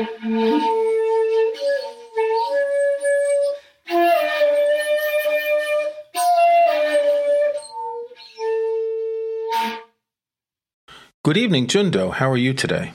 Good 0.00 0.06
evening, 11.36 11.66
Jundo. 11.66 12.10
How 12.14 12.30
are 12.30 12.36
you 12.38 12.54
today? 12.54 12.94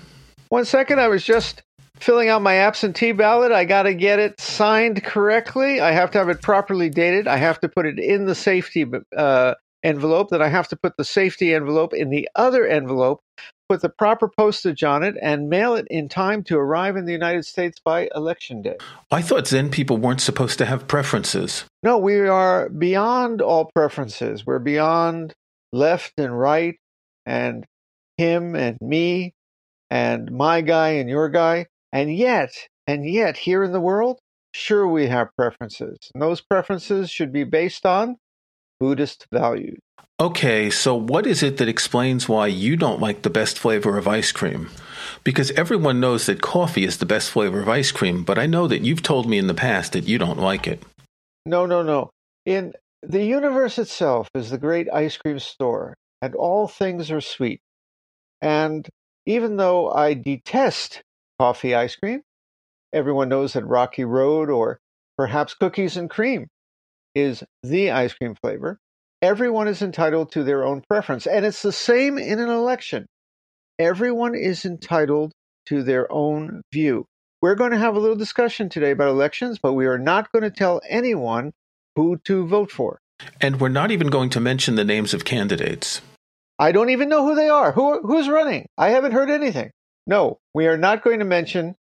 One 0.49 0.65
second, 0.65 0.99
I 0.99 1.07
was 1.07 1.23
just 1.23 1.61
filling 1.97 2.29
out 2.29 2.41
my 2.41 2.55
absentee 2.55 3.11
ballot. 3.11 3.51
I 3.51 3.65
got 3.65 3.83
to 3.83 3.93
get 3.93 4.17
it 4.17 4.41
signed 4.41 5.03
correctly. 5.03 5.79
I 5.79 5.91
have 5.91 6.09
to 6.11 6.17
have 6.17 6.29
it 6.29 6.41
properly 6.41 6.89
dated. 6.89 7.27
I 7.27 7.37
have 7.37 7.59
to 7.59 7.69
put 7.69 7.85
it 7.85 7.99
in 7.99 8.25
the 8.25 8.33
safety 8.33 8.83
uh, 9.15 9.53
envelope. 9.83 10.29
Then 10.31 10.41
I 10.41 10.47
have 10.47 10.69
to 10.69 10.75
put 10.75 10.97
the 10.97 11.05
safety 11.05 11.53
envelope 11.53 11.93
in 11.93 12.09
the 12.09 12.27
other 12.35 12.65
envelope, 12.65 13.21
put 13.67 13.81
the 13.81 13.89
proper 13.89 14.27
postage 14.27 14.83
on 14.83 15.03
it, 15.03 15.15
and 15.21 15.49
mail 15.49 15.75
it 15.75 15.87
in 15.89 16.09
time 16.09 16.43
to 16.43 16.57
arrive 16.57 16.95
in 16.95 17.05
the 17.05 17.11
United 17.11 17.45
States 17.45 17.79
by 17.83 18.09
election 18.15 18.61
day. 18.61 18.77
I 19.11 19.21
thought 19.21 19.47
Zen 19.47 19.69
people 19.69 19.97
weren't 19.97 20.21
supposed 20.21 20.57
to 20.59 20.65
have 20.65 20.87
preferences. 20.87 21.65
No, 21.83 21.97
we 21.97 22.19
are 22.19 22.69
beyond 22.69 23.41
all 23.41 23.71
preferences. 23.73 24.45
We're 24.45 24.59
beyond 24.59 25.33
left 25.71 26.13
and 26.17 26.37
right 26.37 26.75
and 27.25 27.65
him 28.17 28.55
and 28.55 28.77
me 28.81 29.33
and 29.89 30.31
my 30.31 30.61
guy 30.61 30.89
and 30.89 31.09
your 31.09 31.29
guy. 31.29 31.67
And 31.91 32.15
yet, 32.15 32.51
and 32.87 33.09
yet, 33.09 33.37
here 33.37 33.63
in 33.63 33.71
the 33.71 33.79
world, 33.79 34.19
sure 34.53 34.87
we 34.87 35.07
have 35.07 35.29
preferences. 35.37 35.97
And 36.13 36.21
those 36.21 36.41
preferences 36.41 37.09
should 37.09 37.31
be 37.31 37.43
based 37.43 37.85
on 37.85 38.17
Buddhist 38.79 39.27
values. 39.31 39.79
Okay, 40.17 40.69
so 40.69 40.95
what 40.95 41.27
is 41.27 41.43
it 41.43 41.57
that 41.57 41.67
explains 41.67 42.29
why 42.29 42.47
you 42.47 42.77
don't 42.77 43.01
like 43.01 43.23
the 43.23 43.29
best 43.29 43.59
flavor 43.59 43.97
of 43.97 44.07
ice 44.07 44.31
cream? 44.31 44.69
Because 45.25 45.51
everyone 45.51 45.99
knows 45.99 46.25
that 46.25 46.41
coffee 46.41 46.85
is 46.85 46.97
the 46.97 47.05
best 47.05 47.29
flavor 47.31 47.59
of 47.59 47.67
ice 47.67 47.91
cream, 47.91 48.23
but 48.23 48.39
I 48.39 48.45
know 48.45 48.65
that 48.65 48.81
you've 48.81 49.03
told 49.03 49.27
me 49.27 49.37
in 49.37 49.47
the 49.47 49.53
past 49.53 49.91
that 49.91 50.07
you 50.07 50.17
don't 50.17 50.39
like 50.39 50.67
it. 50.67 50.81
No, 51.45 51.65
no, 51.65 51.83
no. 51.83 52.11
In 52.45 52.73
the 53.01 53.25
universe 53.25 53.77
itself 53.77 54.29
is 54.33 54.49
the 54.49 54.57
great 54.57 54.87
ice 54.91 55.17
cream 55.17 55.37
store, 55.37 55.95
and 56.21 56.33
all 56.33 56.69
things 56.69 57.11
are 57.11 57.19
sweet. 57.19 57.59
And 58.41 58.87
even 59.25 59.57
though 59.57 59.91
I 59.91 60.13
detest 60.13 61.01
coffee 61.39 61.75
ice 61.75 61.97
cream, 61.97 62.21
everyone 62.93 63.27
knows 63.27 63.51
that 63.53 63.65
Rocky 63.65 64.05
Road 64.05 64.49
or 64.49 64.79
perhaps 65.17 65.55
cookies 65.55 65.97
and 65.97 66.09
cream 66.09 66.47
is 67.13 67.43
the 67.63 67.91
ice 67.91 68.13
cream 68.13 68.35
flavor. 68.35 68.79
Everyone 69.21 69.67
is 69.67 69.81
entitled 69.81 70.31
to 70.33 70.43
their 70.43 70.63
own 70.63 70.83
preference. 70.87 71.25
And 71.25 71.45
it's 71.45 71.61
the 71.61 71.71
same 71.71 72.17
in 72.17 72.39
an 72.39 72.49
election. 72.49 73.05
Everyone 73.79 74.35
is 74.35 74.65
entitled 74.65 75.31
to 75.67 75.83
their 75.83 76.11
own 76.11 76.61
view. 76.71 77.05
We're 77.41 77.55
going 77.55 77.71
to 77.71 77.77
have 77.77 77.95
a 77.95 77.99
little 77.99 78.15
discussion 78.15 78.69
today 78.69 78.91
about 78.91 79.09
elections, 79.09 79.59
but 79.61 79.73
we 79.73 79.85
are 79.85 79.97
not 79.97 80.31
going 80.31 80.43
to 80.43 80.49
tell 80.49 80.81
anyone 80.87 81.51
who 81.95 82.17
to 82.25 82.45
vote 82.47 82.71
for. 82.71 82.99
And 83.41 83.59
we're 83.59 83.69
not 83.69 83.91
even 83.91 84.07
going 84.07 84.29
to 84.31 84.39
mention 84.39 84.75
the 84.75 84.83
names 84.83 85.13
of 85.13 85.25
candidates. 85.25 86.01
I 86.57 86.71
don't 86.71 86.89
even 86.89 87.09
know 87.09 87.25
who 87.25 87.35
they 87.35 87.49
are. 87.49 87.71
Who 87.73 88.01
who's 88.01 88.29
running? 88.29 88.67
I 88.77 88.89
haven't 88.89 89.11
heard 89.11 89.29
anything. 89.29 89.71
No, 90.07 90.39
we 90.53 90.67
are 90.67 90.77
not 90.77 91.03
going 91.03 91.19
to 91.19 91.25
mention 91.25 91.75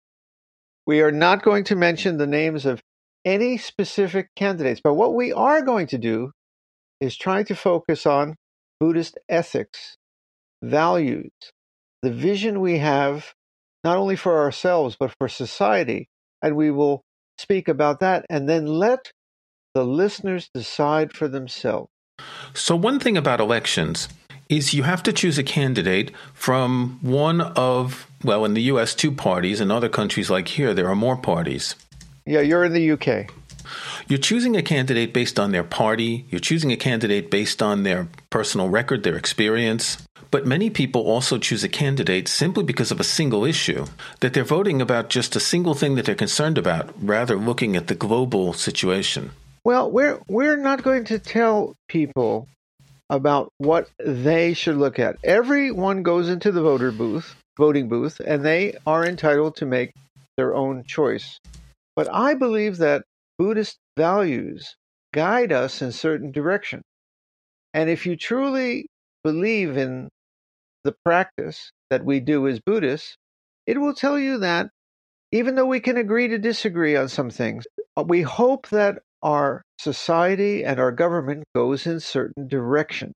we 0.85 1.01
are 1.01 1.11
not 1.11 1.43
going 1.43 1.63
to 1.65 1.75
mention 1.75 2.17
the 2.17 2.27
names 2.27 2.65
of 2.65 2.81
any 3.23 3.57
specific 3.57 4.29
candidates. 4.35 4.81
But 4.83 4.95
what 4.95 5.13
we 5.13 5.31
are 5.31 5.61
going 5.61 5.87
to 5.87 5.97
do 5.97 6.31
is 6.99 7.17
trying 7.17 7.45
to 7.45 7.55
focus 7.55 8.05
on 8.05 8.35
Buddhist 8.79 9.17
ethics, 9.29 9.97
values, 10.61 11.31
the 12.01 12.11
vision 12.11 12.61
we 12.61 12.79
have 12.79 13.33
not 13.83 13.97
only 13.97 14.15
for 14.15 14.39
ourselves 14.41 14.95
but 14.99 15.13
for 15.19 15.27
society, 15.27 16.07
and 16.41 16.55
we 16.55 16.71
will 16.71 17.01
speak 17.37 17.67
about 17.67 17.99
that 17.99 18.25
and 18.29 18.47
then 18.47 18.65
let 18.65 19.11
the 19.73 19.83
listeners 19.83 20.49
decide 20.53 21.13
for 21.13 21.27
themselves. 21.27 21.89
So 22.53 22.75
one 22.75 22.99
thing 22.99 23.17
about 23.17 23.39
elections 23.39 24.07
is 24.49 24.73
you 24.73 24.83
have 24.83 25.01
to 25.03 25.13
choose 25.13 25.37
a 25.37 25.43
candidate 25.43 26.11
from 26.33 26.99
one 27.01 27.41
of, 27.41 28.07
well, 28.23 28.45
in 28.45 28.53
the 28.53 28.63
US, 28.63 28.93
two 28.93 29.11
parties. 29.11 29.59
In 29.59 29.71
other 29.71 29.89
countries 29.89 30.29
like 30.29 30.47
here, 30.49 30.73
there 30.73 30.87
are 30.87 30.95
more 30.95 31.17
parties. 31.17 31.75
Yeah, 32.25 32.41
you're 32.41 32.63
in 32.63 32.73
the 32.73 32.91
UK. 32.91 33.31
You're 34.07 34.19
choosing 34.19 34.55
a 34.57 34.61
candidate 34.61 35.13
based 35.13 35.39
on 35.39 35.51
their 35.51 35.63
party, 35.63 36.25
you're 36.29 36.39
choosing 36.39 36.71
a 36.71 36.77
candidate 36.77 37.31
based 37.31 37.61
on 37.61 37.83
their 37.83 38.09
personal 38.29 38.69
record, 38.69 39.03
their 39.03 39.15
experience. 39.15 39.97
But 40.29 40.45
many 40.45 40.69
people 40.69 41.01
also 41.01 41.37
choose 41.37 41.63
a 41.63 41.69
candidate 41.69 42.27
simply 42.27 42.63
because 42.63 42.91
of 42.91 42.99
a 42.99 43.03
single 43.05 43.45
issue, 43.45 43.85
that 44.19 44.33
they're 44.33 44.43
voting 44.43 44.81
about 44.81 45.09
just 45.09 45.35
a 45.35 45.39
single 45.39 45.73
thing 45.73 45.95
that 45.95 46.05
they're 46.05 46.15
concerned 46.15 46.57
about, 46.57 46.91
rather 47.01 47.37
looking 47.37 47.75
at 47.75 47.87
the 47.87 47.95
global 47.95 48.51
situation. 48.53 49.31
Well, 49.63 49.89
we're 49.89 50.19
we're 50.27 50.57
not 50.57 50.83
going 50.83 51.05
to 51.05 51.19
tell 51.19 51.75
people 51.87 52.47
about 53.09 53.53
what 53.57 53.89
they 54.03 54.53
should 54.53 54.75
look 54.75 54.99
at. 54.99 55.17
Everyone 55.23 56.03
goes 56.03 56.29
into 56.29 56.51
the 56.51 56.61
voter 56.61 56.91
booth, 56.91 57.35
voting 57.57 57.87
booth, 57.87 58.19
and 58.19 58.43
they 58.43 58.75
are 58.85 59.05
entitled 59.05 59.55
to 59.57 59.65
make 59.65 59.93
their 60.35 60.55
own 60.55 60.83
choice. 60.83 61.39
But 61.95 62.11
I 62.11 62.33
believe 62.33 62.77
that 62.77 63.03
Buddhist 63.37 63.77
values 63.97 64.75
guide 65.13 65.51
us 65.51 65.81
in 65.81 65.91
certain 65.91 66.31
direction. 66.31 66.81
And 67.73 67.89
if 67.89 68.05
you 68.05 68.15
truly 68.15 68.87
believe 69.23 69.77
in 69.77 70.09
the 70.83 70.95
practice 71.03 71.71
that 71.89 72.05
we 72.05 72.19
do 72.19 72.47
as 72.47 72.59
Buddhists, 72.59 73.15
it 73.65 73.79
will 73.79 73.93
tell 73.93 74.19
you 74.19 74.39
that 74.39 74.69
even 75.31 75.55
though 75.55 75.65
we 75.65 75.79
can 75.79 75.97
agree 75.97 76.27
to 76.27 76.37
disagree 76.37 76.95
on 76.95 77.07
some 77.07 77.29
things, 77.29 77.65
uh, 77.97 78.03
we 78.03 78.21
hope 78.21 78.69
that 78.69 78.99
our 79.23 79.63
society 79.79 80.63
and 80.63 80.79
our 80.79 80.91
government 80.91 81.43
goes 81.55 81.87
in 81.87 81.99
certain 81.99 82.47
directions. 82.47 83.13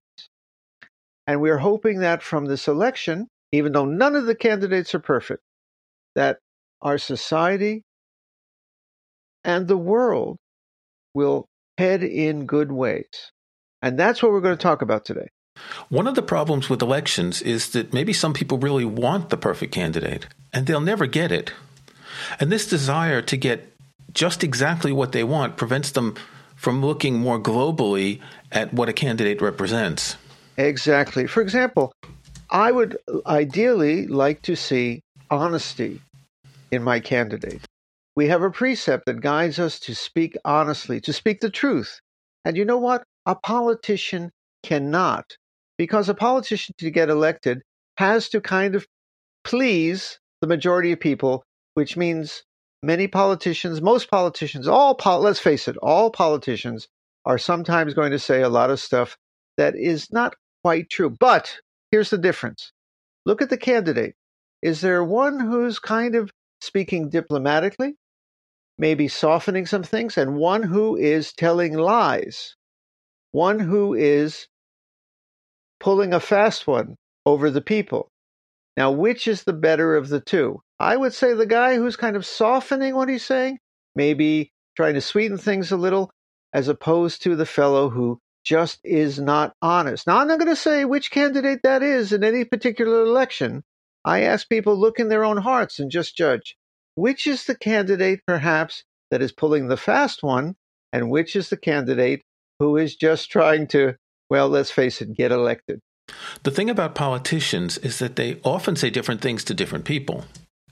And 1.27 1.41
we're 1.41 1.57
hoping 1.57 1.99
that 1.99 2.23
from 2.23 2.45
this 2.45 2.67
election, 2.67 3.27
even 3.51 3.73
though 3.73 3.85
none 3.85 4.15
of 4.15 4.25
the 4.25 4.35
candidates 4.35 4.95
are 4.95 4.99
perfect, 4.99 5.43
that 6.15 6.39
our 6.81 6.97
society 6.97 7.83
and 9.43 9.67
the 9.67 9.77
world 9.77 10.37
will 11.13 11.45
head 11.77 12.03
in 12.03 12.45
good 12.45 12.71
ways. 12.71 13.31
And 13.81 13.97
that's 13.97 14.21
what 14.21 14.31
we're 14.31 14.41
going 14.41 14.57
to 14.57 14.61
talk 14.61 14.81
about 14.81 15.05
today. 15.05 15.29
One 15.89 16.07
of 16.07 16.15
the 16.15 16.21
problems 16.21 16.69
with 16.69 16.81
elections 16.81 17.41
is 17.41 17.71
that 17.71 17.93
maybe 17.93 18.13
some 18.13 18.33
people 18.33 18.57
really 18.57 18.85
want 18.85 19.29
the 19.29 19.37
perfect 19.37 19.73
candidate, 19.73 20.27
and 20.53 20.67
they'll 20.67 20.81
never 20.81 21.07
get 21.07 21.31
it. 21.31 21.51
And 22.39 22.51
this 22.51 22.67
desire 22.67 23.21
to 23.23 23.37
get 23.37 23.73
just 24.13 24.43
exactly 24.43 24.91
what 24.91 25.11
they 25.11 25.23
want 25.23 25.57
prevents 25.57 25.91
them 25.91 26.15
from 26.55 26.83
looking 26.83 27.19
more 27.19 27.39
globally 27.39 28.19
at 28.51 28.73
what 28.73 28.89
a 28.89 28.93
candidate 28.93 29.41
represents. 29.41 30.17
Exactly. 30.57 31.27
For 31.27 31.41
example, 31.41 31.91
I 32.49 32.71
would 32.71 32.97
ideally 33.25 34.07
like 34.07 34.41
to 34.43 34.55
see 34.55 35.01
honesty 35.29 36.01
in 36.71 36.83
my 36.83 36.99
candidate. 36.99 37.61
We 38.17 38.29
have 38.29 38.41
a 38.41 38.49
precept 38.49 39.05
that 39.05 39.21
guides 39.21 39.59
us 39.59 39.79
to 39.81 39.93
speak 39.93 40.35
honestly, 40.43 40.99
to 41.01 41.13
speak 41.13 41.39
the 41.39 41.51
truth. 41.51 42.01
And 42.43 42.57
you 42.57 42.65
know 42.65 42.79
what? 42.79 43.03
A 43.27 43.35
politician 43.35 44.31
cannot, 44.63 45.37
because 45.77 46.09
a 46.09 46.15
politician 46.15 46.73
to 46.79 46.89
get 46.89 47.09
elected 47.09 47.61
has 47.97 48.27
to 48.29 48.41
kind 48.41 48.73
of 48.73 48.87
please 49.43 50.17
the 50.41 50.47
majority 50.47 50.91
of 50.91 50.99
people, 50.99 51.43
which 51.75 51.95
means 51.95 52.41
many 52.81 53.07
politicians, 53.07 53.83
most 53.83 54.09
politicians, 54.09 54.67
all 54.67 54.95
pol- 54.95 55.21
let's 55.21 55.39
face 55.39 55.67
it, 55.67 55.77
all 55.77 56.09
politicians 56.09 56.87
are 57.23 57.37
sometimes 57.37 57.93
going 57.93 58.13
to 58.13 58.17
say 58.17 58.41
a 58.41 58.49
lot 58.49 58.71
of 58.71 58.79
stuff 58.79 59.15
that 59.57 59.75
is 59.75 60.11
not 60.11 60.33
quite 60.63 60.89
true. 60.89 61.15
But 61.19 61.59
here's 61.91 62.09
the 62.09 62.17
difference. 62.17 62.71
Look 63.27 63.43
at 63.43 63.51
the 63.51 63.57
candidate. 63.57 64.15
Is 64.63 64.81
there 64.81 65.03
one 65.03 65.39
who's 65.39 65.77
kind 65.77 66.15
of 66.15 66.31
speaking 66.61 67.09
diplomatically, 67.09 67.93
maybe 68.77 69.07
softening 69.07 69.65
some 69.65 69.83
things, 69.83 70.17
and 70.17 70.35
one 70.35 70.63
who 70.63 70.95
is 70.95 71.33
telling 71.33 71.73
lies? 71.73 72.55
One 73.31 73.59
who 73.59 73.93
is 73.93 74.47
pulling 75.79 76.13
a 76.13 76.19
fast 76.19 76.67
one 76.67 76.95
over 77.25 77.49
the 77.49 77.61
people. 77.61 78.09
Now, 78.75 78.91
which 78.91 79.27
is 79.27 79.43
the 79.43 79.53
better 79.53 79.95
of 79.95 80.09
the 80.09 80.21
two? 80.21 80.61
I 80.79 80.95
would 80.95 81.13
say 81.13 81.33
the 81.33 81.45
guy 81.45 81.75
who's 81.75 81.95
kind 81.95 82.15
of 82.15 82.25
softening 82.25 82.95
what 82.95 83.09
he's 83.09 83.25
saying, 83.25 83.59
maybe 83.95 84.51
trying 84.75 84.93
to 84.93 85.01
sweeten 85.01 85.37
things 85.37 85.71
a 85.71 85.77
little, 85.77 86.11
as 86.53 86.67
opposed 86.67 87.23
to 87.23 87.35
the 87.35 87.45
fellow 87.45 87.89
who 87.89 88.19
just 88.43 88.79
is 88.83 89.19
not 89.19 89.53
honest. 89.61 90.07
Now, 90.07 90.17
I'm 90.19 90.27
not 90.27 90.39
going 90.39 90.49
to 90.49 90.55
say 90.55 90.85
which 90.85 91.11
candidate 91.11 91.61
that 91.63 91.83
is 91.83 92.13
in 92.13 92.23
any 92.23 92.45
particular 92.45 93.01
election. 93.03 93.63
I 94.05 94.21
ask 94.21 94.47
people 94.47 94.77
look 94.77 94.99
in 94.99 95.09
their 95.09 95.25
own 95.25 95.37
hearts 95.37 95.79
and 95.79 95.91
just 95.91 96.15
judge 96.15 96.55
which 96.97 97.27
is 97.27 97.45
the 97.45 97.55
candidate, 97.55 98.21
perhaps, 98.25 98.83
that 99.11 99.21
is 99.21 99.31
pulling 99.31 99.67
the 99.67 99.77
fast 99.77 100.23
one, 100.23 100.55
and 100.91 101.11
which 101.11 101.35
is 101.35 101.49
the 101.49 101.57
candidate 101.57 102.23
who 102.59 102.75
is 102.75 102.95
just 102.95 103.29
trying 103.29 103.67
to, 103.67 103.93
well, 104.31 104.49
let's 104.49 104.71
face 104.71 104.99
it, 104.99 105.13
get 105.13 105.31
elected. 105.31 105.79
The 106.41 106.49
thing 106.49 106.71
about 106.71 106.95
politicians 106.95 107.77
is 107.77 107.99
that 107.99 108.15
they 108.15 108.39
often 108.43 108.75
say 108.75 108.89
different 108.89 109.21
things 109.21 109.43
to 109.43 109.53
different 109.53 109.85
people. 109.85 110.25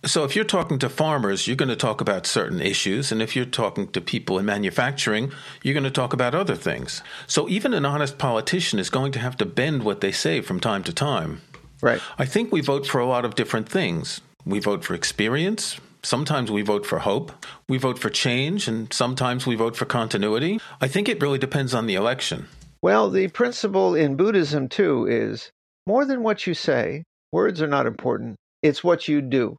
So 0.03 0.23
if 0.23 0.35
you're 0.35 0.45
talking 0.45 0.79
to 0.79 0.89
farmers, 0.89 1.45
you're 1.45 1.55
going 1.55 1.69
to 1.69 1.75
talk 1.75 2.01
about 2.01 2.25
certain 2.25 2.59
issues. 2.59 3.11
And 3.11 3.21
if 3.21 3.35
you're 3.35 3.45
talking 3.45 3.87
to 3.89 4.01
people 4.01 4.39
in 4.39 4.45
manufacturing, 4.45 5.31
you're 5.61 5.73
going 5.75 5.83
to 5.83 5.91
talk 5.91 6.11
about 6.11 6.33
other 6.33 6.55
things. 6.55 7.03
So 7.27 7.47
even 7.49 7.71
an 7.73 7.85
honest 7.85 8.17
politician 8.17 8.79
is 8.79 8.89
going 8.89 9.11
to 9.11 9.19
have 9.19 9.37
to 9.37 9.45
bend 9.45 9.83
what 9.83 10.01
they 10.01 10.11
say 10.11 10.41
from 10.41 10.59
time 10.59 10.83
to 10.85 10.93
time. 10.93 11.41
Right. 11.81 12.01
I 12.17 12.25
think 12.25 12.51
we 12.51 12.61
vote 12.61 12.87
for 12.87 12.99
a 12.99 13.05
lot 13.05 13.25
of 13.25 13.35
different 13.35 13.69
things. 13.69 14.21
We 14.43 14.59
vote 14.59 14.83
for 14.83 14.95
experience. 14.95 15.79
Sometimes 16.05 16.51
we 16.51 16.61
vote 16.61 16.85
for 16.85 16.99
hope. 16.99 17.31
We 17.67 17.79
vote 17.79 17.97
for 17.97 18.11
change. 18.11 18.67
And 18.67 18.93
sometimes 18.93 19.47
we 19.47 19.55
vote 19.55 19.75
for 19.75 19.85
continuity. 19.85 20.59
I 20.79 20.87
think 20.87 21.09
it 21.09 21.19
really 21.19 21.39
depends 21.39 21.73
on 21.73 21.87
the 21.87 21.95
election. 21.95 22.47
Well, 22.83 23.09
the 23.09 23.27
principle 23.29 23.95
in 23.95 24.15
Buddhism, 24.15 24.69
too, 24.69 25.07
is 25.07 25.49
more 25.87 26.05
than 26.05 26.21
what 26.21 26.45
you 26.45 26.53
say, 26.53 27.03
words 27.31 27.59
are 27.59 27.67
not 27.67 27.87
important. 27.87 28.35
It's 28.61 28.83
what 28.83 29.07
you 29.07 29.21
do. 29.21 29.57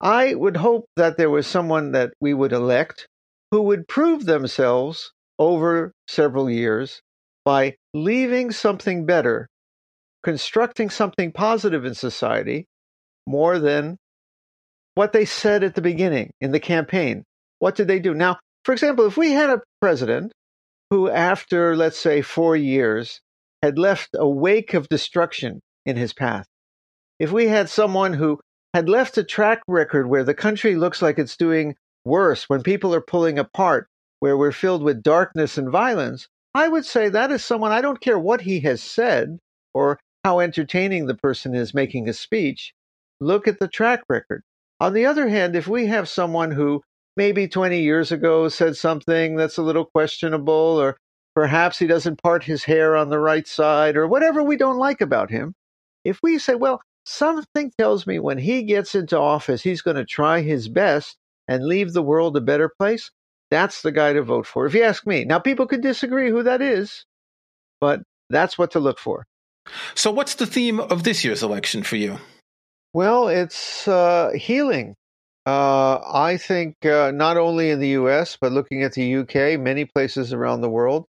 I 0.00 0.34
would 0.34 0.56
hope 0.56 0.86
that 0.96 1.18
there 1.18 1.28
was 1.28 1.46
someone 1.46 1.92
that 1.92 2.14
we 2.18 2.32
would 2.32 2.52
elect 2.52 3.06
who 3.50 3.60
would 3.62 3.86
prove 3.86 4.24
themselves 4.24 5.12
over 5.38 5.92
several 6.08 6.48
years 6.48 7.02
by 7.44 7.76
leaving 7.92 8.50
something 8.50 9.04
better, 9.04 9.46
constructing 10.22 10.88
something 10.88 11.32
positive 11.32 11.84
in 11.84 11.94
society 11.94 12.64
more 13.26 13.58
than 13.58 13.98
what 14.94 15.12
they 15.12 15.24
said 15.24 15.64
at 15.64 15.74
the 15.74 15.82
beginning 15.82 16.32
in 16.40 16.52
the 16.52 16.60
campaign. 16.60 17.24
What 17.58 17.74
did 17.74 17.88
they 17.88 17.98
do? 17.98 18.14
Now, 18.14 18.38
for 18.64 18.72
example, 18.72 19.06
if 19.06 19.16
we 19.16 19.32
had 19.32 19.50
a 19.50 19.62
president 19.80 20.32
who, 20.90 21.08
after, 21.08 21.76
let's 21.76 21.98
say, 21.98 22.22
four 22.22 22.56
years, 22.56 23.20
had 23.62 23.78
left 23.78 24.10
a 24.14 24.28
wake 24.28 24.74
of 24.74 24.88
destruction 24.88 25.60
in 25.86 25.96
his 25.96 26.12
path, 26.12 26.46
if 27.18 27.30
we 27.30 27.48
had 27.48 27.68
someone 27.68 28.14
who 28.14 28.40
had 28.74 28.88
left 28.88 29.18
a 29.18 29.24
track 29.24 29.60
record 29.68 30.08
where 30.08 30.24
the 30.24 30.34
country 30.34 30.76
looks 30.76 31.02
like 31.02 31.18
it's 31.18 31.36
doing 31.36 31.76
worse, 32.04 32.48
when 32.48 32.62
people 32.62 32.94
are 32.94 33.00
pulling 33.00 33.38
apart, 33.38 33.86
where 34.20 34.36
we're 34.36 34.52
filled 34.52 34.82
with 34.82 35.02
darkness 35.02 35.58
and 35.58 35.70
violence, 35.70 36.28
I 36.54 36.68
would 36.68 36.84
say 36.84 37.08
that 37.08 37.30
is 37.30 37.44
someone, 37.44 37.72
I 37.72 37.80
don't 37.80 38.00
care 38.00 38.18
what 38.18 38.42
he 38.42 38.60
has 38.60 38.82
said 38.82 39.38
or 39.72 39.98
how 40.24 40.40
entertaining 40.40 41.06
the 41.06 41.14
person 41.14 41.54
is 41.54 41.72
making 41.72 42.08
a 42.08 42.12
speech, 42.12 42.72
look 43.20 43.48
at 43.48 43.58
the 43.58 43.68
track 43.68 44.02
record. 44.08 44.42
On 44.80 44.94
the 44.94 45.06
other 45.06 45.28
hand, 45.28 45.54
if 45.54 45.68
we 45.68 45.86
have 45.86 46.08
someone 46.08 46.50
who 46.50 46.82
maybe 47.16 47.46
20 47.46 47.80
years 47.80 48.12
ago 48.12 48.48
said 48.48 48.76
something 48.76 49.36
that's 49.36 49.58
a 49.58 49.62
little 49.62 49.84
questionable, 49.84 50.80
or 50.80 50.96
perhaps 51.34 51.78
he 51.78 51.86
doesn't 51.86 52.22
part 52.22 52.44
his 52.44 52.64
hair 52.64 52.96
on 52.96 53.10
the 53.10 53.18
right 53.18 53.46
side, 53.46 53.96
or 53.96 54.06
whatever 54.06 54.42
we 54.42 54.56
don't 54.56 54.78
like 54.78 55.00
about 55.00 55.30
him, 55.30 55.54
if 56.04 56.18
we 56.22 56.38
say, 56.38 56.54
well, 56.54 56.80
Something 57.04 57.72
tells 57.78 58.06
me 58.06 58.18
when 58.18 58.38
he 58.38 58.62
gets 58.62 58.94
into 58.94 59.18
office, 59.18 59.62
he's 59.62 59.82
going 59.82 59.96
to 59.96 60.04
try 60.04 60.42
his 60.42 60.68
best 60.68 61.16
and 61.48 61.64
leave 61.64 61.92
the 61.92 62.02
world 62.02 62.36
a 62.36 62.40
better 62.40 62.70
place. 62.78 63.10
That's 63.50 63.82
the 63.82 63.90
guy 63.90 64.12
to 64.12 64.22
vote 64.22 64.46
for, 64.46 64.66
if 64.66 64.74
you 64.74 64.82
ask 64.82 65.06
me. 65.06 65.24
Now, 65.24 65.38
people 65.38 65.66
could 65.66 65.80
disagree 65.80 66.30
who 66.30 66.42
that 66.44 66.62
is, 66.62 67.04
but 67.80 68.02
that's 68.28 68.56
what 68.56 68.70
to 68.72 68.80
look 68.80 68.98
for. 68.98 69.26
So, 69.94 70.10
what's 70.10 70.36
the 70.36 70.46
theme 70.46 70.78
of 70.78 71.02
this 71.02 71.24
year's 71.24 71.42
election 71.42 71.82
for 71.82 71.96
you? 71.96 72.18
Well, 72.92 73.28
it's 73.28 73.86
uh, 73.88 74.30
healing. 74.34 74.96
Uh, 75.46 76.00
I 76.12 76.36
think 76.36 76.84
uh, 76.84 77.10
not 77.12 77.36
only 77.36 77.70
in 77.70 77.80
the 77.80 77.88
US, 77.90 78.36
but 78.40 78.52
looking 78.52 78.82
at 78.82 78.92
the 78.92 79.16
UK, 79.16 79.58
many 79.58 79.84
places 79.84 80.32
around 80.32 80.60
the 80.60 80.70
world, 80.70 81.06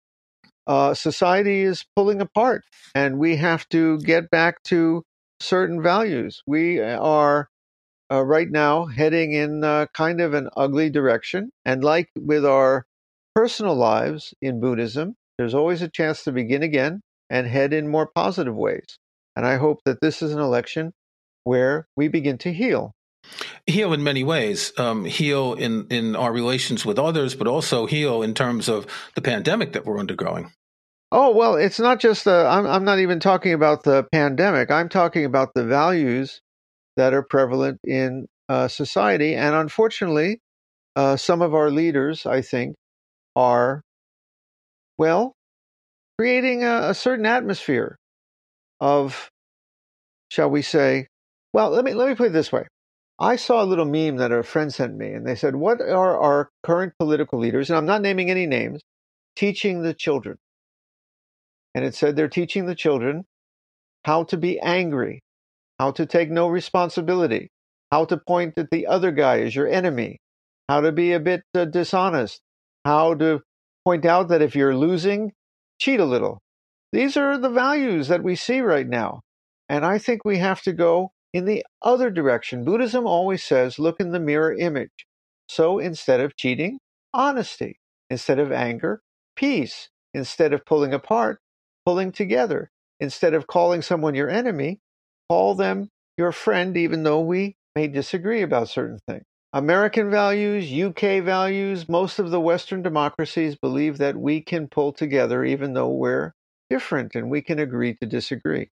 uh, 0.66 0.94
society 0.94 1.62
is 1.62 1.84
pulling 1.96 2.20
apart, 2.20 2.64
and 2.94 3.18
we 3.18 3.36
have 3.36 3.68
to 3.70 3.98
get 4.00 4.30
back 4.30 4.62
to 4.64 5.04
certain 5.40 5.82
values. 5.82 6.42
We 6.46 6.80
are 6.80 7.48
uh, 8.12 8.24
right 8.24 8.50
now 8.50 8.86
heading 8.86 9.32
in 9.32 9.64
uh, 9.64 9.86
kind 9.94 10.20
of 10.20 10.34
an 10.34 10.48
ugly 10.56 10.90
direction. 10.90 11.50
And 11.64 11.84
like 11.84 12.08
with 12.18 12.44
our 12.44 12.86
personal 13.34 13.74
lives 13.76 14.34
in 14.42 14.60
Buddhism, 14.60 15.14
there's 15.38 15.54
always 15.54 15.82
a 15.82 15.88
chance 15.88 16.24
to 16.24 16.32
begin 16.32 16.62
again 16.62 17.02
and 17.30 17.46
head 17.46 17.72
in 17.72 17.88
more 17.88 18.10
positive 18.14 18.56
ways. 18.56 18.98
And 19.36 19.46
I 19.46 19.56
hope 19.56 19.80
that 19.84 20.00
this 20.00 20.22
is 20.22 20.32
an 20.32 20.40
election 20.40 20.92
where 21.48 21.88
we 21.96 22.08
begin 22.08 22.38
to 22.38 22.52
heal. 22.52 22.92
Heal 23.66 23.92
in 23.92 24.02
many 24.02 24.22
ways. 24.22 24.72
Um, 24.78 25.04
heal 25.04 25.54
in, 25.54 25.86
in 25.88 26.14
our 26.14 26.32
relations 26.32 26.84
with 26.84 26.98
others, 26.98 27.34
but 27.34 27.46
also 27.46 27.86
heal 27.86 28.22
in 28.22 28.34
terms 28.34 28.68
of 28.68 28.86
the 29.14 29.22
pandemic 29.22 29.72
that 29.72 29.84
we're 29.84 29.98
undergoing. 29.98 30.52
Oh 31.10 31.34
well, 31.34 31.56
it's 31.56 31.80
not 31.80 32.00
just 32.00 32.24
the. 32.24 32.46
I'm 32.46 32.66
I'm 32.66 32.84
not 32.84 32.98
even 32.98 33.18
talking 33.18 33.54
about 33.54 33.82
the 33.82 34.06
pandemic. 34.12 34.70
I'm 34.70 34.90
talking 34.90 35.24
about 35.24 35.54
the 35.54 35.64
values 35.64 36.42
that 36.98 37.14
are 37.14 37.22
prevalent 37.22 37.80
in 37.82 38.26
uh, 38.48 38.68
society, 38.68 39.34
and 39.34 39.54
unfortunately, 39.54 40.40
uh, 40.96 41.16
some 41.16 41.40
of 41.40 41.54
our 41.54 41.70
leaders, 41.70 42.26
I 42.26 42.42
think, 42.42 42.76
are 43.34 43.82
well 44.98 45.32
creating 46.18 46.64
a, 46.64 46.90
a 46.90 46.94
certain 46.94 47.24
atmosphere 47.24 47.96
of, 48.80 49.30
shall 50.30 50.50
we 50.50 50.60
say, 50.60 51.06
well, 51.52 51.70
let 51.70 51.84
me 51.84 51.94
let 51.94 52.08
me 52.08 52.14
put 52.14 52.28
it 52.28 52.32
this 52.32 52.52
way. 52.52 52.66
I 53.20 53.36
saw 53.36 53.62
a 53.62 53.66
little 53.66 53.84
meme 53.84 54.16
that 54.16 54.32
a 54.32 54.42
friend 54.42 54.72
sent 54.72 54.96
me, 54.96 55.12
and 55.12 55.26
they 55.26 55.34
said, 55.34 55.56
"What 55.56 55.80
are 55.80 56.18
our 56.20 56.50
current 56.62 56.94
political 56.98 57.38
leaders?" 57.38 57.70
And 57.70 57.76
I'm 57.76 57.86
not 57.86 58.02
naming 58.02 58.30
any 58.30 58.46
names. 58.46 58.82
Teaching 59.36 59.82
the 59.82 59.94
children 59.94 60.38
and 61.74 61.84
it 61.86 61.94
said 61.94 62.16
they're 62.16 62.28
teaching 62.28 62.66
the 62.66 62.74
children 62.74 63.24
how 64.04 64.24
to 64.24 64.36
be 64.36 64.58
angry, 64.58 65.22
how 65.78 65.92
to 65.92 66.06
take 66.06 66.28
no 66.28 66.48
responsibility, 66.48 67.50
how 67.92 68.04
to 68.04 68.16
point 68.16 68.54
at 68.56 68.70
the 68.70 68.88
other 68.88 69.12
guy 69.12 69.40
as 69.42 69.54
your 69.54 69.68
enemy, 69.68 70.18
how 70.68 70.80
to 70.80 70.90
be 70.90 71.12
a 71.12 71.20
bit 71.20 71.42
uh, 71.54 71.64
dishonest, 71.64 72.40
how 72.84 73.14
to 73.14 73.40
point 73.84 74.04
out 74.04 74.28
that 74.28 74.42
if 74.42 74.56
you're 74.56 74.76
losing, 74.76 75.30
cheat 75.80 76.00
a 76.00 76.04
little. 76.04 76.40
These 76.92 77.16
are 77.16 77.38
the 77.38 77.50
values 77.50 78.08
that 78.08 78.24
we 78.24 78.34
see 78.34 78.60
right 78.60 78.88
now. 78.88 79.20
And 79.68 79.84
I 79.84 79.98
think 79.98 80.24
we 80.24 80.38
have 80.38 80.62
to 80.62 80.72
go 80.72 81.12
in 81.32 81.44
the 81.44 81.64
other 81.82 82.10
direction. 82.10 82.64
Buddhism 82.64 83.06
always 83.06 83.42
says, 83.44 83.78
look 83.78 84.00
in 84.00 84.12
the 84.12 84.20
mirror 84.20 84.54
image. 84.54 85.06
So 85.48 85.78
instead 85.78 86.20
of 86.20 86.36
cheating, 86.36 86.78
honesty. 87.12 87.78
Instead 88.10 88.38
of 88.38 88.52
anger, 88.52 89.02
peace. 89.36 89.90
Instead 90.14 90.52
of 90.52 90.64
pulling 90.64 90.94
apart, 90.94 91.40
pulling 91.84 92.12
together. 92.12 92.70
Instead 93.00 93.34
of 93.34 93.46
calling 93.46 93.82
someone 93.82 94.14
your 94.14 94.30
enemy, 94.30 94.80
call 95.28 95.54
them 95.54 95.90
your 96.16 96.32
friend, 96.32 96.76
even 96.76 97.02
though 97.02 97.20
we 97.20 97.56
may 97.76 97.86
disagree 97.86 98.42
about 98.42 98.68
certain 98.68 98.98
things. 99.06 99.24
American 99.52 100.10
values, 100.10 100.70
UK 100.70 101.22
values, 101.22 101.88
most 101.88 102.18
of 102.18 102.30
the 102.30 102.40
Western 102.40 102.82
democracies 102.82 103.56
believe 103.56 103.98
that 103.98 104.16
we 104.16 104.40
can 104.40 104.68
pull 104.68 104.92
together 104.92 105.44
even 105.44 105.72
though 105.72 105.88
we're 105.88 106.34
different 106.68 107.14
and 107.14 107.30
we 107.30 107.40
can 107.40 107.58
agree 107.58 107.94
to 107.94 108.06
disagree. 108.06 108.68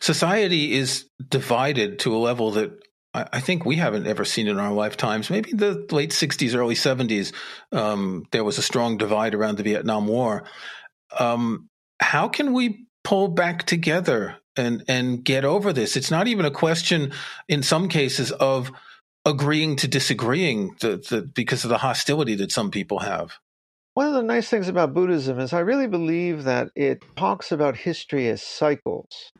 Society 0.00 0.72
is 0.72 1.06
divided 1.28 1.98
to 2.00 2.14
a 2.14 2.18
level 2.18 2.52
that 2.52 2.72
I 3.12 3.40
think 3.40 3.64
we 3.64 3.74
haven't 3.76 4.06
ever 4.06 4.24
seen 4.24 4.46
in 4.46 4.60
our 4.60 4.72
lifetimes. 4.72 5.30
Maybe 5.30 5.52
the 5.52 5.84
late 5.90 6.10
60s, 6.10 6.54
early 6.54 6.76
70s, 6.76 7.32
um, 7.72 8.24
there 8.30 8.44
was 8.44 8.56
a 8.56 8.62
strong 8.62 8.98
divide 8.98 9.34
around 9.34 9.56
the 9.56 9.64
Vietnam 9.64 10.06
War. 10.06 10.44
Um, 11.18 11.68
how 11.98 12.28
can 12.28 12.52
we 12.52 12.86
pull 13.02 13.26
back 13.28 13.66
together 13.66 14.36
and 14.56 14.84
and 14.86 15.24
get 15.24 15.44
over 15.44 15.72
this? 15.72 15.96
It's 15.96 16.10
not 16.12 16.28
even 16.28 16.44
a 16.44 16.52
question 16.52 17.12
in 17.48 17.64
some 17.64 17.88
cases 17.88 18.30
of 18.30 18.70
agreeing 19.24 19.76
to 19.76 19.88
disagreeing 19.88 20.76
to, 20.76 20.98
to, 20.98 21.22
because 21.22 21.64
of 21.64 21.70
the 21.70 21.78
hostility 21.78 22.36
that 22.36 22.52
some 22.52 22.70
people 22.70 23.00
have. 23.00 23.38
One 23.94 24.06
of 24.06 24.14
the 24.14 24.22
nice 24.22 24.48
things 24.48 24.68
about 24.68 24.94
Buddhism 24.94 25.40
is 25.40 25.52
I 25.52 25.60
really 25.60 25.88
believe 25.88 26.44
that 26.44 26.68
it 26.76 27.02
talks 27.16 27.50
about 27.50 27.76
history 27.76 28.28
as 28.28 28.40
cycles. 28.40 29.32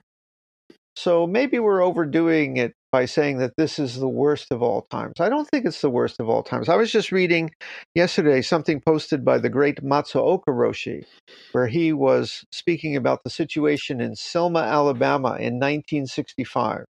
So 1.03 1.27
maybe 1.27 1.59
we're 1.59 1.83
overdoing 1.83 2.59
it 2.59 2.75
by 2.93 3.07
saying 3.07 3.39
that 3.39 3.55
this 3.57 3.79
is 3.79 3.99
the 3.99 4.09
worst 4.09 4.49
of 4.53 4.63
all 4.63 4.83
times. 4.91 5.15
I 5.19 5.31
don't 5.31 5.49
think 5.49 5.65
it's 5.65 5.81
the 5.81 5.89
worst 5.89 6.21
of 6.21 6.29
all 6.29 6.43
times. 6.43 6.69
I 6.69 6.77
was 6.77 6.93
just 6.93 7.11
reading 7.11 7.53
yesterday 7.95 8.43
something 8.43 8.83
posted 8.85 9.25
by 9.25 9.39
the 9.39 9.49
great 9.49 9.83
Matsuoka 9.83 10.49
Roshi, 10.51 11.05
where 11.53 11.69
he 11.69 11.95
was 11.95 12.45
speaking 12.53 12.97
about 12.97 13.25
the 13.25 13.31
situation 13.31 14.03
in 14.03 14.15
Selma, 14.15 14.61
Alabama 14.61 15.31
in 15.39 15.55
1965. 15.55 16.85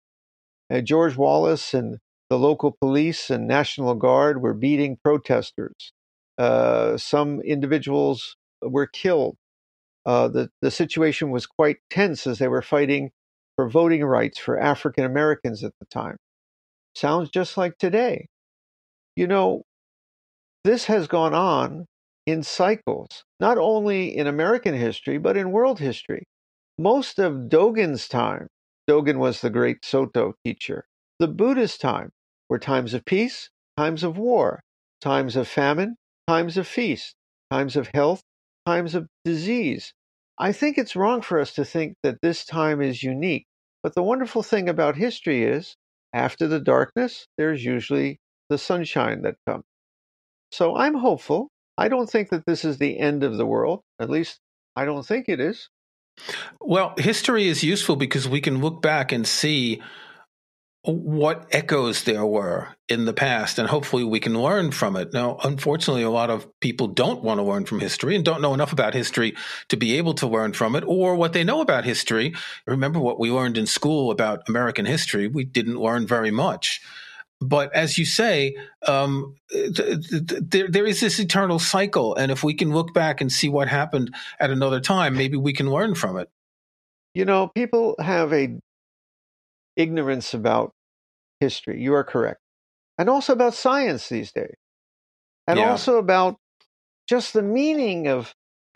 uh, 0.71 0.81
George 0.83 1.17
Wallace 1.17 1.75
and 1.75 1.99
the 2.31 2.39
local 2.39 2.77
police 2.81 3.31
and 3.31 3.49
National 3.49 3.97
Guard 3.97 4.41
were 4.41 4.55
beating 4.55 4.99
protesters. 5.05 5.93
Uh, 6.39 6.97
some 6.97 7.41
individuals 7.41 8.37
were 8.63 8.87
killed. 8.87 9.37
Uh, 10.07 10.29
the, 10.29 10.51
the 10.63 10.71
situation 10.71 11.33
was 11.33 11.47
quite 11.47 11.79
tense 11.91 12.29
as 12.29 12.39
they 12.39 12.49
were 12.49 12.63
fighting 12.63 13.11
for 13.57 13.69
voting 13.69 14.05
rights 14.05 14.39
for 14.39 14.59
African 14.59 15.05
Americans 15.05 15.65
at 15.65 15.73
the 15.81 15.87
time. 15.87 16.17
Sounds 16.95 17.31
just 17.31 17.57
like 17.57 17.79
today. 17.79 18.29
You 19.17 19.27
know, 19.27 19.63
this 20.65 20.85
has 20.87 21.07
gone 21.07 21.35
on 21.35 21.87
in 22.27 22.43
cycles, 22.43 23.25
not 23.41 23.59
only 23.59 24.17
in 24.17 24.27
American 24.27 24.75
history, 24.75 25.19
but 25.19 25.37
in 25.37 25.53
world 25.53 25.79
history. 25.79 26.25
Most 26.79 27.19
of 27.19 27.49
Dogen's 27.49 28.09
time, 28.09 28.49
Dogen 28.89 29.17
was 29.19 29.41
the 29.41 29.51
great 29.51 29.85
Soto 29.85 30.35
teacher, 30.45 30.85
the 31.19 31.29
Buddhist 31.29 31.81
time 31.81 32.11
were 32.49 32.59
times 32.59 32.93
of 32.93 33.05
peace, 33.05 33.49
times 33.77 34.03
of 34.03 34.19
war, 34.19 34.61
times 35.01 35.35
of 35.35 35.49
famine, 35.49 35.97
times 36.29 36.57
of 36.57 36.67
feast, 36.67 37.15
times 37.51 37.77
of 37.77 37.89
health, 37.95 38.23
times 38.67 38.95
of 38.95 39.09
disease. 39.25 39.95
I 40.38 40.52
think 40.52 40.78
it's 40.78 40.97
wrong 40.97 41.23
for 41.23 41.40
us 41.40 41.55
to 41.55 41.64
think 41.64 41.95
that 42.02 42.19
this 42.23 42.45
time 42.45 42.83
is 42.83 43.02
unique. 43.02 43.47
But 43.83 43.95
the 43.95 44.02
wonderful 44.02 44.43
thing 44.43 44.69
about 44.69 44.97
history 44.97 45.45
is 45.45 45.76
after 46.12 46.49
the 46.49 46.61
darkness, 46.61 47.26
there's 47.38 47.64
usually 47.64 48.19
the 48.49 48.59
sunshine 48.59 49.23
that 49.23 49.37
comes. 49.47 49.64
So 50.50 50.76
I'm 50.76 50.95
hopeful. 50.95 51.49
I 51.78 51.88
don't 51.88 52.09
think 52.09 52.31
that 52.31 52.45
this 52.47 52.64
is 52.64 52.78
the 52.78 52.99
end 52.99 53.23
of 53.23 53.37
the 53.37 53.47
world. 53.47 53.83
At 54.00 54.11
least 54.11 54.38
I 54.75 54.85
don't 54.85 55.07
think 55.07 55.28
it 55.28 55.40
is. 55.40 55.69
Well, 56.61 56.95
history 56.99 57.47
is 57.47 57.62
useful 57.62 57.97
because 57.97 58.28
we 58.28 58.40
can 58.40 58.61
look 58.61 58.81
back 58.81 59.12
and 59.12 59.26
see 59.26 59.83
what 60.87 61.49
echoes 61.50 62.05
there 62.05 62.25
were 62.25 62.69
in 62.88 63.07
the 63.07 63.12
past, 63.12 63.59
and 63.59 63.69
hopefully 63.69 64.05
we 64.05 64.21
can 64.21 64.40
learn 64.40 64.71
from 64.71 64.95
it. 64.95 65.12
Now, 65.12 65.37
unfortunately, 65.43 66.05
a 66.05 66.11
lot 66.11 66.31
of 66.31 66.49
people 66.61 66.87
don't 66.87 67.25
want 67.25 67.38
to 67.38 67.43
learn 67.43 67.64
from 67.64 67.81
history 67.81 68.14
and 68.14 68.25
don't 68.25 68.40
know 68.40 68.55
enough 68.55 68.73
about 68.73 68.95
history 68.95 69.35
to 69.69 69.76
be 69.76 69.99
able 69.99 70.14
to 70.14 70.28
learn 70.28 70.52
from 70.52 70.76
it, 70.76 70.85
or 70.87 71.16
what 71.16 71.33
they 71.33 71.43
know 71.43 71.61
about 71.61 71.85
history. 71.85 72.35
Remember 72.66 73.00
what 73.00 73.19
we 73.19 73.33
learned 73.33 73.59
in 73.59 73.66
school 73.66 74.12
about 74.12 74.49
American 74.49 74.87
history? 74.87 75.26
We 75.26 75.45
didn't 75.45 75.81
learn 75.81 76.07
very 76.07 76.31
much. 76.31 76.81
But 77.40 77.75
as 77.75 77.99
you 77.99 78.07
say, 78.07 78.57
um, 78.87 79.35
th- 79.50 79.75
th- 79.75 80.40
there, 80.40 80.69
there 80.69 80.87
is 80.87 81.00
this 81.00 81.19
eternal 81.19 81.59
cycle. 81.59 82.14
And 82.14 82.33
if 82.33 82.43
we 82.43 82.55
can 82.55 82.73
look 82.73 82.95
back 82.95 83.21
and 83.21 83.31
see 83.31 83.49
what 83.49 83.69
happened 83.69 84.14
at 84.40 84.50
another 84.50 84.81
time, 84.81 85.16
maybe 85.16 85.37
we 85.37 85.52
can 85.52 85.71
learn 85.71 85.95
from 85.95 86.16
it. 86.16 86.31
You 87.12 87.25
know, 87.25 87.49
people 87.49 87.97
have 87.99 88.33
a 88.33 88.57
ignorance 89.76 90.33
about 90.33 90.73
history. 91.40 91.81
You 91.81 91.95
are 91.95 92.05
correct. 92.05 92.40
And 92.99 93.09
also 93.09 93.33
about 93.33 93.55
science 93.55 94.09
these 94.09 94.33
days. 94.33 94.55
And 95.47 95.59
Yeah. 95.59 95.71
also 95.71 95.99
about 95.99 96.37
just 97.09 97.33
the 97.33 97.43
meaning 97.43 98.09
of 98.09 98.35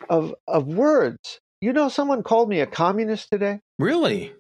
of 0.09 0.35
of 0.47 0.67
words. 0.67 1.41
You 1.61 1.73
know 1.73 1.89
someone 1.89 2.23
called 2.23 2.49
me 2.49 2.61
a 2.61 2.67
communist 2.67 3.29
today? 3.31 3.61
Really? 3.79 4.35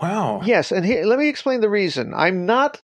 Wow. 0.00 0.42
Yes, 0.44 0.72
and 0.72 0.84
here, 0.86 1.04
let 1.04 1.18
me 1.18 1.28
explain 1.28 1.60
the 1.60 1.70
reason. 1.70 2.14
I'm 2.14 2.46
not 2.46 2.80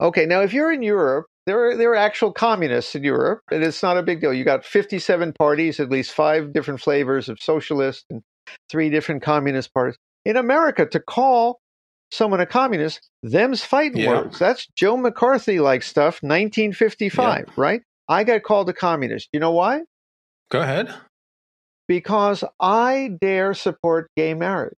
Okay, 0.00 0.26
now 0.26 0.42
if 0.42 0.54
you're 0.54 0.72
in 0.72 0.84
Europe, 0.84 1.26
there 1.46 1.70
are 1.70 1.76
there 1.76 1.92
are 1.92 1.96
actual 1.96 2.32
communists 2.32 2.94
in 2.96 3.04
Europe, 3.04 3.42
and 3.52 3.64
it's 3.64 3.82
not 3.82 3.98
a 3.98 4.04
big 4.04 4.22
deal. 4.22 4.34
You 4.34 4.44
got 4.44 4.64
57 4.64 5.34
parties, 5.34 5.80
at 5.80 5.90
least 5.90 6.12
five 6.12 6.54
different 6.54 6.80
flavors 6.82 7.30
of 7.30 7.40
socialist 7.42 8.06
and 8.10 8.22
three 8.70 8.90
different 8.90 9.24
communist 9.24 9.74
parties. 9.74 9.98
In 10.26 10.38
America, 10.38 10.86
to 10.86 11.00
call 11.00 11.60
someone 12.14 12.40
a 12.40 12.46
communist, 12.46 13.08
them's 13.22 13.62
fighting 13.62 13.98
Yeah. 13.98 14.08
words. 14.08 14.38
That's 14.38 14.66
Joe 14.76 14.96
McCarthy 14.96 15.60
like 15.60 15.82
stuff, 15.82 16.22
1955, 16.22 17.46
right? 17.56 17.82
I 18.08 18.24
got 18.24 18.42
called 18.42 18.68
a 18.68 18.72
communist. 18.72 19.28
You 19.32 19.40
know 19.40 19.52
why? 19.52 19.82
Go 20.50 20.60
ahead. 20.60 20.94
Because 21.88 22.44
I 22.60 23.10
dare 23.20 23.52
support 23.54 24.10
gay 24.16 24.34
marriage 24.34 24.76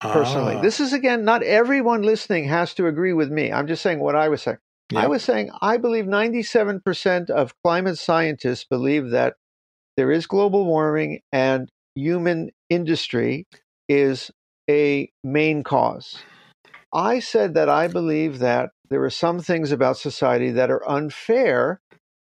personally. 0.00 0.56
Ah. 0.56 0.60
This 0.60 0.80
is 0.80 0.92
again, 0.92 1.24
not 1.24 1.42
everyone 1.42 2.02
listening 2.02 2.44
has 2.48 2.74
to 2.74 2.86
agree 2.86 3.12
with 3.12 3.30
me. 3.30 3.52
I'm 3.52 3.66
just 3.66 3.82
saying 3.82 4.00
what 4.00 4.14
I 4.14 4.28
was 4.28 4.42
saying. 4.42 4.58
I 4.94 5.08
was 5.08 5.24
saying 5.24 5.50
I 5.60 5.78
believe 5.78 6.04
97% 6.04 7.30
of 7.30 7.54
climate 7.64 7.98
scientists 7.98 8.64
believe 8.68 9.10
that 9.10 9.34
there 9.96 10.12
is 10.12 10.26
global 10.26 10.66
warming 10.66 11.20
and 11.32 11.68
human 11.94 12.50
industry 12.68 13.46
is 13.88 14.30
a 14.70 15.10
main 15.24 15.62
cause. 15.64 16.22
I 16.94 17.18
said 17.18 17.54
that 17.54 17.68
I 17.68 17.88
believe 17.88 18.38
that 18.38 18.70
there 18.88 19.02
are 19.02 19.10
some 19.10 19.40
things 19.40 19.72
about 19.72 19.98
society 19.98 20.52
that 20.52 20.70
are 20.70 20.88
unfair. 20.88 21.80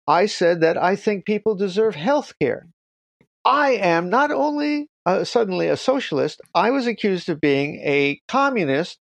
I 0.06 0.24
said 0.26 0.62
that 0.62 0.82
I 0.82 0.96
think 0.96 1.26
people 1.26 1.54
deserve 1.54 1.94
health 1.94 2.32
care. 2.40 2.66
I 3.44 3.72
am 3.72 4.08
not 4.08 4.30
only 4.30 4.88
uh, 5.04 5.24
suddenly 5.24 5.68
a 5.68 5.76
socialist, 5.76 6.40
I 6.54 6.70
was 6.70 6.86
accused 6.86 7.28
of 7.28 7.42
being 7.42 7.76
a 7.84 8.20
communist 8.26 8.98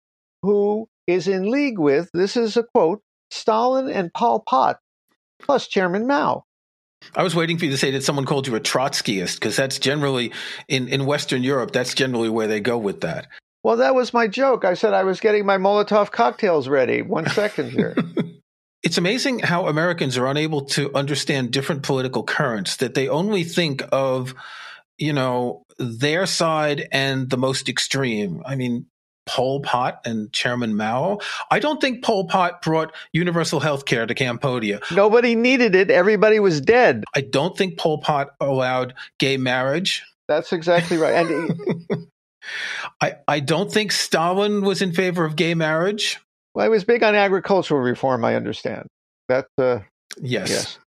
who 0.44 0.88
is 1.08 1.28
in 1.28 1.50
league 1.50 1.80
with, 1.80 2.12
this 2.14 2.38
is 2.38 2.56
a 2.56 2.64
quote, 2.64 3.02
Stalin 3.32 3.90
and 3.90 4.14
Pol 4.14 4.42
Pot, 4.42 4.78
plus 5.42 5.68
Chairman 5.68 6.06
Mao. 6.06 6.46
I 7.16 7.24
was 7.24 7.36
waiting 7.36 7.58
for 7.58 7.66
you 7.66 7.72
to 7.72 7.78
say 7.78 7.92
that 7.92 8.04
someone 8.04 8.26
called 8.26 8.48
you 8.48 8.56
a 8.56 8.60
Trotskyist 8.60 9.36
because 9.36 9.56
that's 9.56 9.80
generally 9.80 10.32
in, 10.68 10.88
in 10.88 11.06
Western 11.06 11.42
Europe. 11.42 11.72
That's 11.72 11.94
generally 11.96 12.30
where 12.30 12.48
they 12.48 12.60
go 12.60 12.78
with 12.78 13.02
that. 13.02 13.28
Well, 13.64 13.78
that 13.78 13.96
was 13.96 14.14
my 14.14 14.28
joke. 14.28 14.66
I 14.66 14.74
said 14.76 14.94
I 14.94 15.04
was 15.04 15.20
getting 15.20 15.46
my 15.46 15.58
Molotov 15.58 16.12
cocktails 16.12 16.68
ready. 16.68 17.02
One 17.02 17.28
second 17.30 17.72
here. 17.72 17.96
It's 18.84 18.98
amazing 18.98 19.40
how 19.40 19.68
Americans 19.68 20.18
are 20.18 20.28
unable 20.28 20.66
to 20.68 20.94
understand 20.94 21.52
different 21.52 21.84
political 21.84 22.24
currents. 22.24 22.78
That 22.78 22.94
they 22.94 23.10
only 23.10 23.44
think 23.44 23.84
of, 23.92 24.34
you 24.98 25.14
know, 25.14 25.66
their 25.78 26.26
side 26.26 26.88
and 26.92 27.30
the 27.30 27.38
most 27.38 27.68
extreme. 27.68 28.42
I 28.46 28.56
mean, 28.56 28.86
Pol 29.28 29.60
Pot 29.62 30.02
and 30.06 30.32
Chairman 30.34 30.76
Mao. 30.76 31.20
I 31.52 31.60
don't 31.60 31.80
think 31.80 32.04
Pol 32.04 32.28
Pot 32.28 32.62
brought 32.62 32.96
universal 33.12 33.60
health 33.60 33.86
care 33.86 34.06
to 34.06 34.16
Cambodia. 34.16 34.80
Nobody 34.92 35.36
needed 35.36 35.76
it. 35.76 35.92
Everybody 35.92 36.40
was 36.40 36.62
dead. 36.62 37.04
I 37.16 37.22
don't 37.22 37.56
think 37.56 37.78
Pol 37.78 38.00
Pot 38.00 38.30
allowed 38.40 38.94
gay 39.20 39.38
marriage. 39.38 40.04
That's 40.28 40.52
exactly 40.52 40.98
right. 40.98 41.14
And 41.14 41.60
I, 43.02 43.16
I 43.28 43.40
don't 43.40 43.72
think 43.72 43.92
Stalin 43.92 44.62
was 44.62 44.82
in 44.82 44.94
favor 44.94 45.26
of 45.26 45.36
gay 45.36 45.54
marriage. 45.54 46.20
well, 46.54 46.66
I 46.66 46.70
was 46.70 46.84
big 46.84 47.04
on 47.04 47.16
agricultural 47.16 47.82
reform, 47.82 48.24
I 48.26 48.36
understand. 48.36 48.88
That, 49.30 49.48
uh, 49.58 49.80
Yes. 50.22 50.50
yes. 50.50 50.80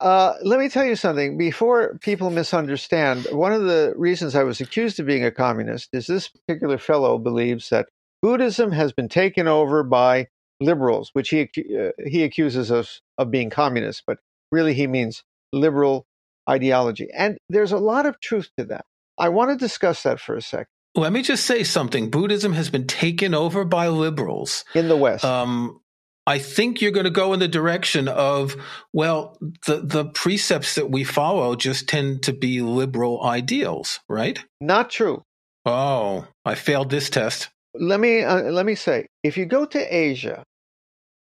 Uh, 0.00 0.34
let 0.42 0.60
me 0.60 0.68
tell 0.68 0.84
you 0.84 0.96
something. 0.96 1.38
Before 1.38 1.96
people 2.00 2.30
misunderstand, 2.30 3.26
one 3.30 3.52
of 3.52 3.62
the 3.62 3.94
reasons 3.96 4.34
I 4.34 4.42
was 4.42 4.60
accused 4.60 5.00
of 5.00 5.06
being 5.06 5.24
a 5.24 5.30
communist 5.30 5.88
is 5.92 6.06
this 6.06 6.28
particular 6.28 6.76
fellow 6.76 7.16
believes 7.18 7.70
that 7.70 7.86
Buddhism 8.20 8.72
has 8.72 8.92
been 8.92 9.08
taken 9.08 9.48
over 9.48 9.82
by 9.82 10.28
liberals, 10.60 11.10
which 11.14 11.30
he 11.30 11.42
uh, 11.42 11.90
he 12.06 12.24
accuses 12.24 12.70
us 12.70 13.00
of 13.16 13.30
being 13.30 13.48
communist, 13.48 14.02
but 14.06 14.18
really 14.52 14.74
he 14.74 14.86
means 14.86 15.22
liberal 15.52 16.06
ideology. 16.48 17.08
And 17.16 17.38
there's 17.48 17.72
a 17.72 17.78
lot 17.78 18.04
of 18.04 18.20
truth 18.20 18.50
to 18.58 18.64
that. 18.66 18.84
I 19.16 19.30
want 19.30 19.50
to 19.50 19.56
discuss 19.56 20.02
that 20.02 20.20
for 20.20 20.36
a 20.36 20.42
second 20.42 20.66
Let 20.96 21.12
me 21.12 21.22
just 21.22 21.44
say 21.44 21.62
something. 21.62 22.10
Buddhism 22.10 22.52
has 22.54 22.70
been 22.70 22.86
taken 22.86 23.34
over 23.34 23.64
by 23.64 23.88
liberals. 23.88 24.64
in 24.74 24.88
the 24.88 24.96
West. 24.96 25.24
Um, 25.24 25.80
I 26.26 26.38
think 26.40 26.80
you're 26.80 26.90
going 26.90 27.04
to 27.04 27.10
go 27.10 27.32
in 27.34 27.38
the 27.40 27.46
direction 27.48 28.08
of, 28.08 28.56
well, 28.92 29.38
the, 29.66 29.76
the 29.84 30.06
precepts 30.06 30.74
that 30.74 30.90
we 30.90 31.04
follow 31.04 31.54
just 31.54 31.88
tend 31.88 32.22
to 32.24 32.32
be 32.32 32.62
liberal 32.62 33.22
ideals, 33.22 34.00
right? 34.08 34.42
Not 34.60 34.90
true. 34.90 35.22
Oh, 35.64 36.26
I 36.44 36.54
failed 36.56 36.90
this 36.90 37.10
test. 37.10 37.50
let 37.74 38.00
me 38.00 38.22
uh, 38.22 38.40
let 38.50 38.64
me 38.64 38.74
say 38.74 39.06
if 39.22 39.36
you 39.36 39.44
go 39.44 39.66
to 39.66 39.80
asia 39.94 40.42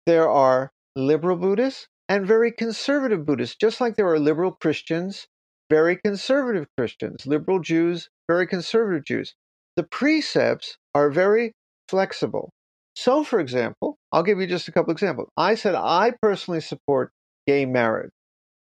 there 0.07 0.27
are 0.27 0.71
liberal 0.95 1.37
buddhists 1.37 1.87
and 2.07 2.25
very 2.25 2.51
conservative 2.51 3.23
buddhists 3.23 3.55
just 3.55 3.79
like 3.79 3.95
there 3.95 4.07
are 4.09 4.17
liberal 4.17 4.51
christians 4.51 5.27
very 5.69 5.95
conservative 5.95 6.65
christians 6.75 7.27
liberal 7.27 7.59
jews 7.59 8.09
very 8.27 8.47
conservative 8.47 9.05
jews 9.05 9.35
the 9.79 9.83
precepts 9.83 10.75
are 10.93 11.09
very 11.09 11.53
flexible 11.87 12.51
so 12.97 13.23
for 13.23 13.39
example 13.39 13.97
i'll 14.11 14.23
give 14.23 14.37
you 14.37 14.45
just 14.45 14.67
a 14.67 14.73
couple 14.73 14.91
examples 14.91 15.29
i 15.37 15.55
said 15.55 15.73
i 15.73 16.11
personally 16.21 16.59
support 16.59 17.13
gay 17.47 17.65
marriage 17.65 18.11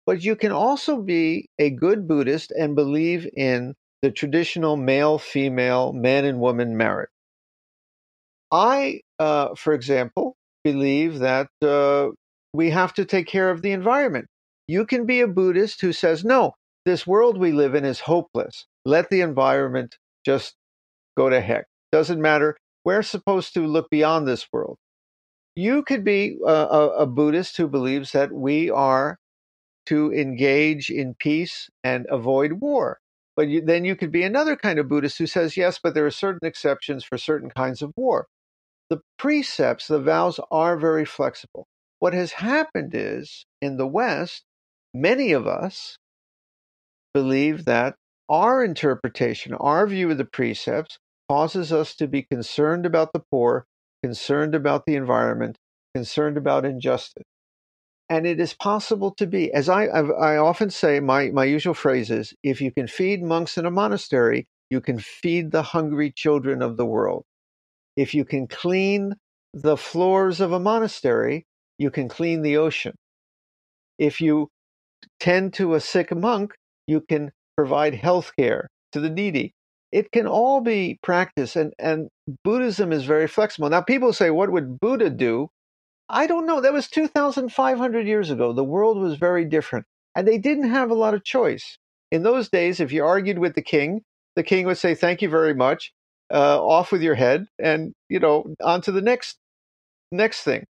but 0.07 0.23
you 0.23 0.37
can 0.37 0.52
also 0.52 1.02
be 1.02 1.49
a 1.59 1.69
good 1.69 2.07
buddhist 2.07 2.52
and 2.52 2.76
believe 2.76 3.29
in 3.37 3.75
the 4.02 4.12
traditional 4.12 4.76
male 4.76 5.19
female 5.19 5.93
man 5.93 6.25
and 6.25 6.38
woman 6.38 6.76
marriage 6.76 7.11
I, 8.52 9.00
uh, 9.19 9.55
for 9.55 9.73
example, 9.73 10.37
believe 10.64 11.21
that 11.21 11.49
uh, 11.62 12.09
we 12.52 12.71
have 12.71 12.95
to 12.95 13.05
take 13.05 13.26
care 13.26 13.50
of 13.50 13.62
the 13.62 13.73
environment. 13.73 14.26
You 14.67 14.87
can 14.87 15.07
be 15.07 15.21
a 15.21 15.29
Buddhist 15.29 15.81
who 15.81 15.93
says, 15.93 16.25
no, 16.25 16.55
this 16.85 17.07
world 17.07 17.38
we 17.38 17.52
live 17.52 17.75
in 17.75 17.85
is 17.85 18.00
hopeless. 18.00 18.67
Let 18.85 19.11
the 19.11 19.21
environment 19.21 19.97
just 20.25 20.55
go 21.21 21.31
to 21.31 21.41
heck. 21.41 21.67
Doesn't 21.93 22.23
matter. 22.23 22.57
We're 22.87 23.03
supposed 23.05 23.55
to 23.55 23.67
look 23.67 23.91
beyond 23.91 24.27
this 24.29 24.47
world. 24.53 24.79
you 25.57 25.83
could 25.83 26.05
be 26.05 26.39
a, 26.47 26.50
a, 26.50 26.89
a 27.03 27.07
Buddhist 27.07 27.57
who 27.57 27.69
believes 27.69 28.12
that 28.12 28.33
we 28.33 28.71
are 28.71 29.19
to 29.87 30.12
engage 30.12 30.91
in 30.91 31.15
peace 31.19 31.71
and 31.85 32.07
avoid 32.11 32.55
war. 32.55 32.99
But 33.37 33.49
you, 33.49 33.62
then 33.62 33.85
you 33.85 33.97
could 33.97 34.12
be 34.12 34.23
another 34.23 34.57
kind 34.57 34.79
of 34.79 34.89
Buddhist 34.89 35.19
who 35.19 35.27
says, 35.27 35.57
yes, 35.57 35.79
but 35.83 35.95
there 35.95 36.07
are 36.07 36.11
certain 36.11 36.47
exceptions 36.47 37.05
for 37.05 37.19
certain 37.19 37.50
kinds 37.50 37.83
of 37.83 37.93
war. 37.97 38.27
The 38.91 39.00
precepts, 39.19 39.89
the 39.89 40.00
vows 40.00 40.41
are 40.50 40.77
very 40.79 41.05
flexible. 41.05 41.67
What 42.00 42.15
has 42.15 42.33
happened 42.33 42.93
is 42.95 43.47
in 43.62 43.77
the 43.77 43.87
West, 43.87 44.45
many 44.95 45.33
of 45.33 45.47
us 45.47 45.99
believe 47.15 47.67
that 47.67 47.97
our 48.29 48.65
interpretation, 48.65 49.55
our 49.55 49.87
view 49.87 50.11
of 50.11 50.19
the 50.19 50.25
precepts, 50.25 50.99
causes 51.31 51.73
us 51.73 51.95
to 51.95 52.09
be 52.09 52.23
concerned 52.25 52.85
about 52.85 53.13
the 53.13 53.23
poor, 53.31 53.65
concerned 54.03 54.53
about 54.53 54.85
the 54.85 54.97
environment, 54.97 55.57
concerned 55.95 56.37
about 56.37 56.65
injustice. 56.65 57.23
And 58.09 58.27
it 58.27 58.41
is 58.41 58.53
possible 58.53 59.13
to 59.13 59.29
be, 59.29 59.53
as 59.53 59.69
I, 59.69 59.85
I 59.85 60.39
often 60.39 60.71
say, 60.71 60.99
my, 60.99 61.31
my 61.31 61.45
usual 61.45 61.75
phrase 61.75 62.11
is 62.11 62.35
if 62.43 62.61
you 62.61 62.73
can 62.73 62.89
feed 62.89 63.23
monks 63.23 63.57
in 63.57 63.65
a 63.65 63.71
monastery, 63.71 64.49
you 64.71 64.81
can 64.81 64.99
feed 64.99 65.53
the 65.53 65.63
hungry 65.63 66.11
children 66.11 66.63
of 66.63 66.77
the 66.77 66.85
world. 66.85 67.23
If 67.97 68.13
you 68.13 68.25
can 68.25 68.49
clean 68.49 69.15
the 69.55 69.77
floors 69.77 70.41
of 70.41 70.51
a 70.51 70.59
monastery, 70.59 71.45
you 71.79 71.93
can 71.93 72.09
clean 72.09 72.43
the 72.43 72.57
ocean. 72.57 72.97
If 74.01 74.21
you 74.21 74.49
tend 75.21 75.55
to 75.55 75.75
a 75.75 75.81
sick 75.81 76.13
monk, 76.13 76.55
you 76.89 77.03
can 77.09 77.31
provide 77.57 77.95
health 77.95 78.33
care 78.37 78.69
to 78.91 78.99
the 78.99 79.11
needy. 79.11 79.53
It 79.93 80.13
can 80.13 80.27
all 80.27 80.61
be 80.61 80.99
practiced, 81.03 81.57
and, 81.57 81.73
and 81.79 82.09
Buddhism 82.45 82.93
is 82.93 83.05
very 83.05 83.27
flexible. 83.27 83.69
Now, 83.69 83.81
people 83.83 84.13
say, 84.13 84.31
What 84.31 84.53
would 84.53 84.79
Buddha 84.79 85.11
do? 85.11 85.49
I 86.09 86.27
don't 86.27 86.47
know. 86.47 86.61
That 86.61 86.73
was 86.73 86.89
2,500 86.89 88.07
years 88.07 88.31
ago. 88.31 88.53
The 88.53 88.65
world 88.65 88.99
was 88.99 89.17
very 89.17 89.45
different, 89.45 89.87
and 90.15 90.27
they 90.27 90.39
didn't 90.39 90.71
have 90.71 90.91
a 90.91 90.95
lot 90.95 91.15
of 91.15 91.25
choice. 91.25 91.79
In 92.11 92.23
those 92.23 92.49
days, 92.49 92.81
if 92.81 92.93
you 92.93 93.05
argued 93.05 93.39
with 93.39 93.55
the 93.55 93.63
king, 93.63 94.03
the 94.37 94.43
king 94.43 94.67
would 94.67 94.79
say, 94.79 94.95
Thank 94.95 95.23
you 95.23 95.29
very 95.29 95.55
much, 95.55 95.93
uh, 96.33 96.63
off 96.63 96.93
with 96.93 97.03
your 97.03 97.17
head, 97.17 97.47
and, 97.59 97.93
you 98.09 98.21
know, 98.21 98.55
on 98.63 98.83
to 98.83 98.93
the 98.93 99.03
next, 99.03 99.39
next 100.13 100.43
thing. 100.43 100.65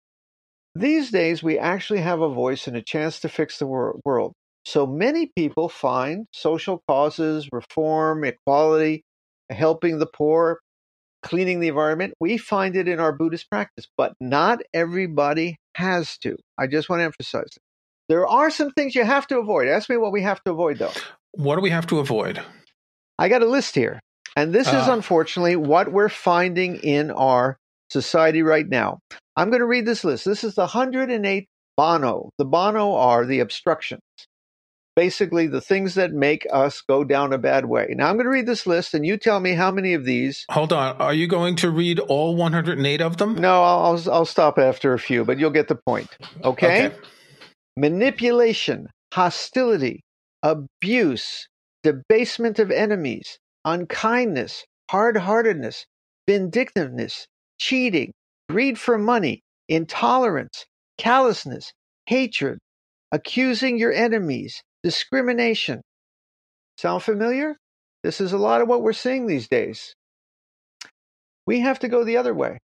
These 0.75 1.11
days, 1.11 1.41
we 1.41 1.57
actually 1.57 2.01
have 2.01 2.21
a 2.21 2.29
voice 2.29 2.67
and 2.67 2.77
a 2.77 2.83
chance 2.83 3.19
to 3.21 3.29
fix 3.29 3.57
the 3.57 3.65
wor- 3.65 3.99
world. 4.05 4.33
So 4.67 4.85
many 4.85 5.27
people 5.27 5.69
find 5.69 6.27
social 6.33 6.83
causes, 6.89 7.47
reform, 7.53 8.25
equality, 8.25 9.05
helping 9.49 9.97
the 9.97 10.05
poor, 10.05 10.59
cleaning 11.23 11.61
the 11.61 11.69
environment. 11.69 12.15
We 12.19 12.37
find 12.37 12.75
it 12.75 12.89
in 12.89 12.99
our 12.99 13.13
Buddhist 13.13 13.49
practice, 13.49 13.87
but 13.97 14.11
not 14.19 14.59
everybody 14.73 15.55
has 15.75 16.17
to. 16.17 16.35
I 16.57 16.67
just 16.67 16.89
want 16.89 16.99
to 16.99 17.05
emphasize 17.05 17.47
it. 17.55 17.61
There 18.09 18.27
are 18.27 18.49
some 18.49 18.71
things 18.71 18.93
you 18.93 19.05
have 19.05 19.25
to 19.27 19.39
avoid. 19.39 19.69
Ask 19.69 19.89
me 19.89 19.95
what 19.95 20.11
we 20.11 20.21
have 20.23 20.43
to 20.43 20.51
avoid, 20.51 20.79
though. 20.79 20.91
What 21.31 21.55
do 21.55 21.61
we 21.61 21.69
have 21.69 21.87
to 21.87 21.99
avoid? 21.99 22.41
I 23.17 23.29
got 23.29 23.43
a 23.43 23.47
list 23.47 23.73
here. 23.73 24.01
And 24.35 24.53
this 24.53 24.67
uh. 24.67 24.79
is 24.81 24.89
unfortunately 24.89 25.55
what 25.55 25.93
we're 25.93 26.09
finding 26.09 26.75
in 26.83 27.11
our 27.11 27.57
society 27.89 28.41
right 28.43 28.67
now. 28.67 28.99
I'm 29.37 29.49
going 29.49 29.61
to 29.61 29.65
read 29.65 29.85
this 29.85 30.03
list. 30.03 30.25
This 30.25 30.43
is 30.43 30.55
the 30.55 30.63
108 30.63 31.47
Bonno. 31.79 32.31
The 32.37 32.45
Bonno 32.45 32.97
are 32.97 33.25
the 33.25 33.39
obstructions 33.39 34.01
basically 34.97 35.45
the 35.45 35.61
things 35.61 35.93
that 35.93 36.11
make 36.11 36.47
us 36.51 36.81
go 36.81 37.03
down 37.03 37.31
a 37.31 37.37
bad 37.37 37.65
way. 37.65 37.93
Now 37.95 38.09
I'm 38.09 38.15
going 38.15 38.25
to 38.25 38.31
read 38.31 38.47
this 38.47 38.65
list 38.65 38.95
and 38.95 39.05
you 39.05 39.15
tell 39.15 39.39
me 39.39 39.53
how 39.53 39.69
many 39.69 39.93
of 39.93 40.05
these. 40.05 40.43
Hold 40.49 40.73
on. 40.73 40.97
Are 40.97 41.13
you 41.13 41.27
going 41.27 41.55
to 41.57 41.69
read 41.69 41.99
all 41.99 42.35
108 42.35 42.99
of 42.99 43.17
them? 43.17 43.35
No, 43.35 43.61
I'll, 43.61 44.01
I'll 44.11 44.25
stop 44.25 44.57
after 44.57 44.93
a 44.93 44.99
few, 44.99 45.23
but 45.23 45.37
you'll 45.37 45.51
get 45.51 45.67
the 45.67 45.75
point. 45.75 46.09
Okay? 46.43 46.87
okay. 46.87 46.95
Manipulation, 47.77 48.87
hostility, 49.13 50.01
abuse, 50.41 51.47
debasement 51.83 52.57
of 52.57 52.71
enemies, 52.71 53.37
unkindness, 53.65 54.65
hard 54.89 55.15
heartedness, 55.15 55.85
vindictiveness, 56.27 57.27
cheating, 57.59 58.13
greed 58.49 58.79
for 58.79 58.97
money, 58.97 59.41
intolerance, 59.69 60.65
callousness, 60.97 61.71
hatred, 62.07 62.57
accusing 63.11 63.77
your 63.77 63.93
enemies, 63.93 64.63
discrimination. 64.83 65.81
Sound 66.77 67.03
familiar? 67.03 67.57
This 68.03 68.21
is 68.21 68.33
a 68.33 68.37
lot 68.37 68.61
of 68.61 68.67
what 68.67 68.81
we're 68.81 68.93
seeing 68.93 69.25
these 69.25 69.47
days. 69.47 69.95
We 71.45 71.61
have 71.61 71.79
to 71.79 71.87
go 71.87 72.03
the 72.03 72.17
other 72.17 72.33
way. 72.33 72.59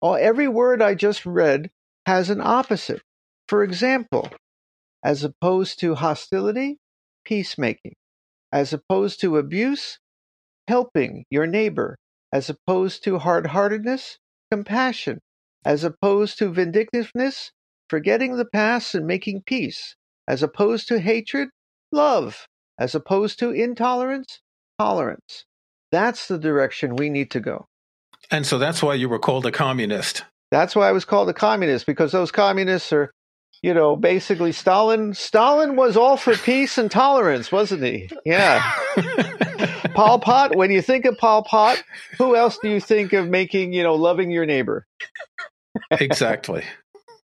Oh, 0.00 0.14
every 0.14 0.46
word 0.46 0.80
I 0.80 0.94
just 0.94 1.26
read 1.26 1.70
has 2.06 2.30
an 2.30 2.40
opposite. 2.40 3.02
For 3.48 3.64
example, 3.64 4.30
as 5.02 5.24
opposed 5.24 5.80
to 5.80 5.94
hostility, 5.94 6.78
peacemaking. 7.24 7.94
As 8.52 8.72
opposed 8.72 9.20
to 9.20 9.36
abuse, 9.36 9.98
helping 10.68 11.24
your 11.30 11.46
neighbor. 11.46 11.96
As 12.32 12.50
opposed 12.50 13.04
to 13.04 13.18
hard 13.18 13.46
heartedness, 13.46 14.18
compassion. 14.50 15.18
As 15.64 15.82
opposed 15.82 16.38
to 16.38 16.50
vindictiveness, 16.50 17.52
forgetting 17.88 18.36
the 18.36 18.44
past 18.44 18.94
and 18.94 19.06
making 19.06 19.42
peace. 19.46 19.96
As 20.28 20.42
opposed 20.42 20.88
to 20.88 21.00
hatred, 21.00 21.48
love. 21.90 22.46
As 22.78 22.94
opposed 22.94 23.38
to 23.38 23.50
intolerance, 23.50 24.40
tolerance. 24.78 25.46
That's 25.90 26.28
the 26.28 26.38
direction 26.38 26.96
we 26.96 27.08
need 27.08 27.30
to 27.30 27.40
go. 27.40 27.66
And 28.30 28.46
so 28.46 28.58
that's 28.58 28.82
why 28.82 28.94
you 28.94 29.08
were 29.08 29.18
called 29.18 29.46
a 29.46 29.50
communist. 29.50 30.24
That's 30.50 30.76
why 30.76 30.88
I 30.88 30.92
was 30.92 31.06
called 31.06 31.30
a 31.30 31.34
communist 31.34 31.86
because 31.86 32.12
those 32.12 32.30
communists 32.30 32.92
are, 32.92 33.10
you 33.62 33.72
know, 33.72 33.96
basically 33.96 34.52
Stalin. 34.52 35.14
Stalin 35.14 35.76
was 35.76 35.96
all 35.96 36.18
for 36.18 36.36
peace 36.36 36.76
and 36.76 36.90
tolerance, 36.90 37.50
wasn't 37.50 37.82
he? 37.82 38.10
Yeah. 38.26 38.62
Pol 39.94 40.20
Pot. 40.20 40.54
When 40.54 40.70
you 40.70 40.82
think 40.82 41.06
of 41.06 41.16
Pol 41.18 41.42
Pot, 41.42 41.82
who 42.18 42.36
else 42.36 42.58
do 42.62 42.68
you 42.68 42.80
think 42.80 43.14
of 43.14 43.28
making, 43.28 43.72
you 43.72 43.82
know, 43.82 43.94
loving 43.94 44.30
your 44.30 44.44
neighbor? 44.44 44.86
exactly. 45.90 46.64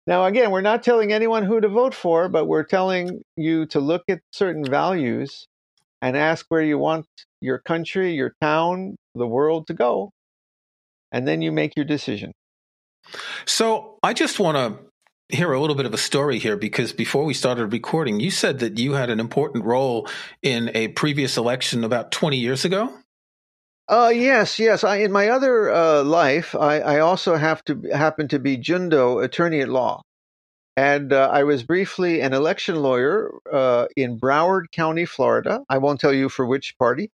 Now, 0.07 0.25
again, 0.25 0.51
we're 0.51 0.61
not 0.61 0.83
telling 0.83 1.13
anyone 1.13 1.43
who 1.43 1.61
to 1.61 1.67
vote 1.67 1.93
for, 1.93 2.27
but 2.27 2.45
we're 2.45 2.63
telling 2.63 3.21
you 3.35 3.65
to 3.67 3.79
look 3.79 4.03
at 4.09 4.19
certain 4.31 4.65
values 4.65 5.47
and 6.01 6.17
ask 6.17 6.45
where 6.49 6.63
you 6.63 6.77
want 6.77 7.05
your 7.39 7.59
country, 7.59 8.13
your 8.13 8.33
town, 8.41 8.95
the 9.13 9.27
world 9.27 9.67
to 9.67 9.73
go. 9.73 10.11
And 11.11 11.27
then 11.27 11.41
you 11.41 11.51
make 11.51 11.75
your 11.75 11.85
decision. 11.85 12.31
So 13.45 13.99
I 14.01 14.13
just 14.13 14.39
want 14.39 14.57
to 14.57 15.35
hear 15.35 15.51
a 15.51 15.59
little 15.59 15.75
bit 15.75 15.85
of 15.85 15.93
a 15.93 15.97
story 15.97 16.39
here 16.39 16.57
because 16.57 16.93
before 16.93 17.23
we 17.23 17.33
started 17.33 17.67
recording, 17.67 18.19
you 18.19 18.31
said 18.31 18.59
that 18.59 18.77
you 18.79 18.93
had 18.93 19.09
an 19.09 19.19
important 19.19 19.65
role 19.65 20.07
in 20.41 20.71
a 20.73 20.89
previous 20.89 21.37
election 21.37 21.83
about 21.83 22.11
20 22.11 22.37
years 22.37 22.65
ago. 22.65 22.93
Uh, 23.91 24.09
yes, 24.15 24.57
yes. 24.57 24.85
I, 24.85 24.97
in 24.97 25.11
my 25.11 25.27
other 25.27 25.69
uh, 25.69 26.01
life, 26.01 26.55
I, 26.55 26.79
I, 26.79 26.99
also 26.99 27.35
have 27.35 27.61
to 27.65 27.81
happen 27.93 28.29
to 28.29 28.39
be 28.39 28.57
Jundo 28.57 29.21
attorney 29.21 29.59
at 29.59 29.67
law, 29.67 30.01
and 30.77 31.11
uh, 31.11 31.29
I 31.29 31.43
was 31.43 31.63
briefly 31.63 32.21
an 32.21 32.33
election 32.33 32.77
lawyer 32.77 33.33
uh, 33.51 33.87
in 33.97 34.17
Broward 34.17 34.71
County, 34.71 35.03
Florida. 35.03 35.65
I 35.67 35.77
won't 35.79 35.99
tell 35.99 36.13
you 36.13 36.29
for 36.29 36.45
which 36.45 36.77
party. 36.77 37.09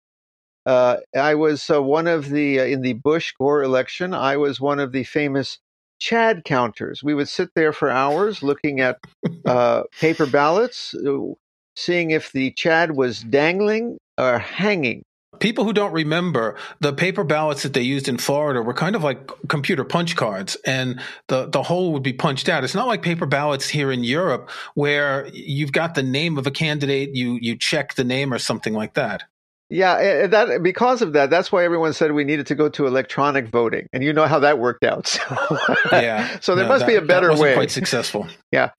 Uh, 0.67 0.99
I 1.17 1.35
was 1.35 1.71
uh, 1.71 1.83
one 1.83 2.07
of 2.07 2.29
the 2.29 2.59
in 2.59 2.83
the 2.83 2.93
Bush 2.93 3.33
Gore 3.41 3.63
election. 3.63 4.13
I 4.13 4.37
was 4.37 4.61
one 4.61 4.79
of 4.79 4.93
the 4.93 5.05
famous 5.05 5.59
Chad 5.99 6.45
counters. 6.45 7.03
We 7.03 7.15
would 7.15 7.31
sit 7.31 7.49
there 7.55 7.73
for 7.73 7.89
hours 7.89 8.43
looking 8.43 8.81
at 8.81 8.99
paper 9.99 10.27
ballots, 10.27 10.95
seeing 11.75 12.11
if 12.11 12.33
the 12.33 12.51
Chad 12.51 12.95
was 12.95 13.23
dangling 13.23 13.97
or 14.19 14.39
hanging 14.39 15.05
People 15.41 15.65
who 15.65 15.73
don't 15.73 15.93
remember 15.93 16.57
the 16.81 16.93
paper 16.93 17.25
ballots 17.25 17.63
that 17.63 17.73
they 17.73 17.83
used 17.83 18.09
in 18.09 18.19
Florida 18.19 18.63
were 18.63 18.75
kind 18.75 18.97
of 18.97 19.03
like 19.03 19.31
computer 19.49 19.85
punch 19.85 20.17
cards, 20.17 20.57
and 20.65 21.01
the, 21.29 21.47
the 21.47 21.63
hole 21.63 21.93
would 21.93 22.03
be 22.03 22.13
punched 22.13 22.49
out. 22.49 22.65
It's 22.65 22.75
not 22.75 22.87
like 22.87 23.03
paper 23.03 23.27
ballots 23.27 23.69
here 23.69 23.91
in 23.91 24.05
Europe 24.05 24.51
where 24.75 25.29
you've 25.33 25.73
got 25.73 25.95
the 25.95 26.03
name 26.03 26.39
of 26.39 26.47
a 26.47 26.51
candidate, 26.51 27.15
you 27.15 27.39
you 27.41 27.57
check 27.57 27.95
the 27.95 28.05
name 28.05 28.33
or 28.33 28.39
something 28.39 28.75
like 28.75 28.95
that. 28.95 29.25
Yeah, 29.69 30.29
that 30.29 30.63
because 30.63 31.03
of 31.03 31.15
that, 31.15 31.29
that's 31.29 31.51
why 31.51 31.65
everyone 31.65 31.93
said 31.93 32.13
we 32.13 32.23
needed 32.23 32.47
to 32.49 32.55
go 32.55 32.69
to 32.69 32.87
electronic 32.87 33.49
voting, 33.49 33.89
and 33.93 34.01
you 34.01 34.13
know 34.13 34.27
how 34.27 34.39
that 34.39 34.61
worked 34.61 34.85
out. 34.85 35.09
So, 35.09 35.21
yeah, 35.91 36.39
so 36.41 36.55
there 36.55 36.67
no, 36.67 36.69
must 36.69 36.83
that, 36.83 36.89
be 36.89 36.95
a 36.95 37.03
better 37.03 37.35
way. 37.35 37.55
Quite 37.55 37.73
successful. 37.73 38.29
yeah. 38.53 38.71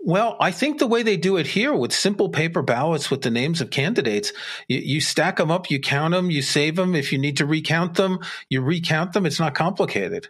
Well, 0.00 0.38
I 0.40 0.50
think 0.50 0.78
the 0.78 0.86
way 0.86 1.02
they 1.02 1.18
do 1.18 1.36
it 1.36 1.46
here 1.46 1.74
with 1.74 1.92
simple 1.92 2.30
paper 2.30 2.62
ballots 2.62 3.10
with 3.10 3.20
the 3.20 3.30
names 3.30 3.60
of 3.60 3.68
candidates, 3.68 4.32
you, 4.68 4.78
you 4.78 5.00
stack 5.02 5.36
them 5.36 5.50
up, 5.50 5.70
you 5.70 5.78
count 5.78 6.12
them, 6.12 6.30
you 6.30 6.40
save 6.40 6.76
them. 6.76 6.94
If 6.94 7.12
you 7.12 7.18
need 7.18 7.36
to 7.36 7.44
recount 7.44 7.96
them, 7.96 8.20
you 8.48 8.62
recount 8.62 9.12
them. 9.12 9.26
It's 9.26 9.38
not 9.38 9.54
complicated. 9.54 10.28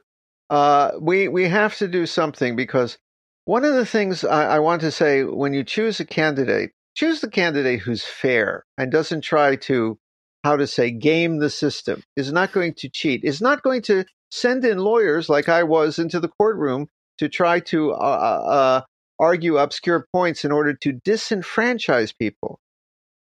Uh, 0.51 0.91
we 1.01 1.29
we 1.29 1.49
have 1.49 1.77
to 1.77 1.87
do 1.87 2.07
something 2.07 2.57
because 2.57 2.99
one 3.45 3.65
of 3.65 3.75
the 3.75 3.87
things 3.87 4.25
I, 4.25 4.57
I 4.57 4.59
want 4.59 4.81
to 4.83 4.91
say 4.91 5.23
when 5.23 5.55
you 5.55 5.63
choose 5.63 6.01
a 6.01 6.05
candidate, 6.05 6.73
choose 6.95 7.21
the 7.21 7.31
candidate 7.31 7.81
who's 7.81 8.05
fair 8.05 8.65
and 8.79 8.93
doesn't 8.93 9.23
try 9.23 9.57
to 9.57 9.99
how 10.45 10.57
to 10.57 10.67
say 10.67 10.91
game 10.91 11.39
the 11.39 11.51
system 11.51 12.03
is 12.17 12.33
not 12.33 12.53
going 12.53 12.75
to 12.75 12.89
cheat 12.89 13.25
is 13.25 13.41
not 13.41 13.63
going 13.63 13.83
to 13.83 14.05
send 14.31 14.65
in 14.65 14.79
lawyers 14.79 15.29
like 15.29 15.49
i 15.49 15.63
was 15.63 15.99
into 15.99 16.19
the 16.21 16.29
courtroom 16.29 16.89
to 17.19 17.29
try 17.29 17.61
to 17.61 17.93
uh, 17.93 17.95
uh, 17.95 18.81
argue 19.19 19.57
obscure 19.57 20.07
points 20.13 20.45
in 20.45 20.51
order 20.51 20.75
to 20.75 20.93
disenfranchise 20.93 22.17
people. 22.19 22.59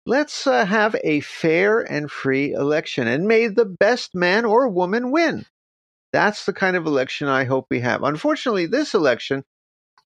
Let's 0.07 0.47
uh, 0.47 0.65
have 0.65 0.95
a 1.03 1.19
fair 1.19 1.79
and 1.79 2.09
free 2.09 2.53
election 2.53 3.07
and 3.07 3.27
may 3.27 3.47
the 3.47 3.65
best 3.65 4.15
man 4.15 4.45
or 4.45 4.67
woman 4.67 5.11
win. 5.11 5.45
That's 6.11 6.45
the 6.45 6.53
kind 6.53 6.75
of 6.75 6.87
election 6.87 7.27
I 7.27 7.43
hope 7.43 7.67
we 7.69 7.81
have. 7.81 8.01
Unfortunately, 8.01 8.65
this 8.65 8.95
election, 8.95 9.43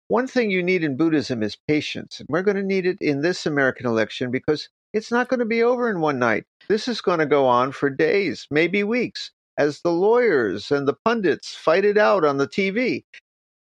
one 0.08 0.26
thing 0.26 0.50
you 0.50 0.62
need 0.62 0.84
in 0.84 0.96
Buddhism 0.96 1.42
is 1.42 1.56
patience. 1.68 2.20
And 2.20 2.28
we're 2.28 2.42
going 2.42 2.56
to 2.56 2.62
need 2.62 2.86
it 2.86 2.98
in 3.00 3.22
this 3.22 3.46
American 3.46 3.86
election 3.86 4.30
because 4.30 4.68
it's 4.92 5.10
not 5.10 5.28
going 5.28 5.40
to 5.40 5.46
be 5.46 5.62
over 5.62 5.90
in 5.90 6.00
one 6.00 6.18
night. 6.18 6.44
This 6.68 6.88
is 6.88 7.00
going 7.00 7.18
to 7.18 7.26
go 7.26 7.46
on 7.46 7.72
for 7.72 7.90
days, 7.90 8.46
maybe 8.50 8.84
weeks, 8.84 9.30
as 9.58 9.80
the 9.80 9.92
lawyers 9.92 10.70
and 10.70 10.86
the 10.86 10.96
pundits 11.04 11.54
fight 11.54 11.84
it 11.84 11.98
out 11.98 12.24
on 12.24 12.36
the 12.36 12.48
TV. 12.48 13.04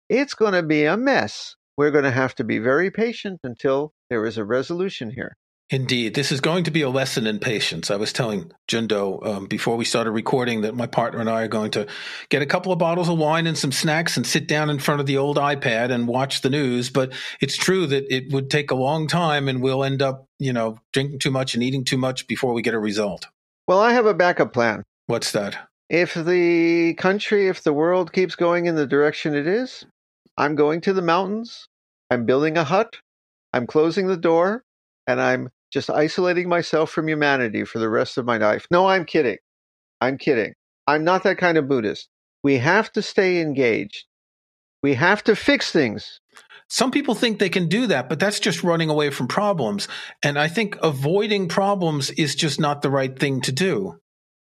It's 0.08 0.34
going 0.34 0.52
to 0.52 0.62
be 0.62 0.84
a 0.84 0.96
mess. 0.96 1.56
We're 1.76 1.90
going 1.90 2.04
to 2.04 2.10
have 2.10 2.34
to 2.36 2.44
be 2.44 2.58
very 2.58 2.90
patient 2.90 3.40
until 3.42 3.92
there 4.08 4.24
is 4.24 4.38
a 4.38 4.44
resolution 4.44 5.10
here. 5.10 5.36
Indeed, 5.68 6.14
this 6.14 6.30
is 6.30 6.40
going 6.40 6.62
to 6.64 6.70
be 6.70 6.82
a 6.82 6.88
lesson 6.88 7.26
in 7.26 7.40
patience. 7.40 7.90
I 7.90 7.96
was 7.96 8.12
telling 8.12 8.52
Jundo 8.68 9.26
um, 9.26 9.46
before 9.46 9.76
we 9.76 9.84
started 9.84 10.12
recording 10.12 10.60
that 10.60 10.76
my 10.76 10.86
partner 10.86 11.18
and 11.18 11.28
I 11.28 11.42
are 11.42 11.48
going 11.48 11.72
to 11.72 11.88
get 12.28 12.40
a 12.40 12.46
couple 12.46 12.70
of 12.70 12.78
bottles 12.78 13.08
of 13.08 13.18
wine 13.18 13.48
and 13.48 13.58
some 13.58 13.72
snacks 13.72 14.16
and 14.16 14.24
sit 14.24 14.46
down 14.46 14.70
in 14.70 14.78
front 14.78 15.00
of 15.00 15.08
the 15.08 15.16
old 15.16 15.38
iPad 15.38 15.90
and 15.90 16.06
watch 16.06 16.42
the 16.42 16.50
news. 16.50 16.88
But 16.88 17.12
it's 17.40 17.56
true 17.56 17.84
that 17.88 18.14
it 18.14 18.32
would 18.32 18.48
take 18.48 18.70
a 18.70 18.76
long 18.76 19.08
time 19.08 19.48
and 19.48 19.60
we'll 19.60 19.82
end 19.82 20.02
up, 20.02 20.26
you 20.38 20.52
know, 20.52 20.78
drinking 20.92 21.18
too 21.18 21.32
much 21.32 21.54
and 21.54 21.64
eating 21.64 21.82
too 21.82 21.98
much 21.98 22.28
before 22.28 22.52
we 22.52 22.62
get 22.62 22.74
a 22.74 22.78
result. 22.78 23.26
Well, 23.66 23.80
I 23.80 23.92
have 23.92 24.06
a 24.06 24.14
backup 24.14 24.52
plan. 24.52 24.84
What's 25.06 25.32
that? 25.32 25.68
If 25.90 26.14
the 26.14 26.94
country, 26.94 27.48
if 27.48 27.64
the 27.64 27.72
world 27.72 28.12
keeps 28.12 28.36
going 28.36 28.66
in 28.66 28.76
the 28.76 28.86
direction 28.86 29.34
it 29.34 29.48
is, 29.48 29.84
I'm 30.36 30.54
going 30.54 30.80
to 30.82 30.92
the 30.92 31.02
mountains. 31.02 31.66
I'm 32.08 32.24
building 32.24 32.56
a 32.56 32.62
hut. 32.62 32.98
I'm 33.52 33.66
closing 33.66 34.06
the 34.06 34.16
door 34.16 34.62
and 35.08 35.20
I'm 35.20 35.50
just 35.72 35.90
isolating 35.90 36.48
myself 36.48 36.90
from 36.90 37.08
humanity 37.08 37.64
for 37.64 37.78
the 37.78 37.88
rest 37.88 38.18
of 38.18 38.26
my 38.26 38.36
life. 38.36 38.66
No, 38.70 38.86
I'm 38.86 39.04
kidding. 39.04 39.38
I'm 40.00 40.18
kidding. 40.18 40.54
I'm 40.86 41.04
not 41.04 41.22
that 41.24 41.38
kind 41.38 41.58
of 41.58 41.68
Buddhist. 41.68 42.08
We 42.42 42.58
have 42.58 42.92
to 42.92 43.02
stay 43.02 43.40
engaged. 43.40 44.04
We 44.82 44.94
have 44.94 45.24
to 45.24 45.34
fix 45.34 45.72
things. 45.72 46.20
Some 46.68 46.90
people 46.90 47.14
think 47.14 47.38
they 47.38 47.48
can 47.48 47.68
do 47.68 47.86
that, 47.88 48.08
but 48.08 48.18
that's 48.18 48.40
just 48.40 48.64
running 48.64 48.90
away 48.90 49.10
from 49.10 49.28
problems. 49.28 49.88
And 50.22 50.38
I 50.38 50.48
think 50.48 50.76
avoiding 50.82 51.48
problems 51.48 52.10
is 52.10 52.34
just 52.34 52.60
not 52.60 52.82
the 52.82 52.90
right 52.90 53.16
thing 53.16 53.40
to 53.42 53.52
do. 53.52 53.98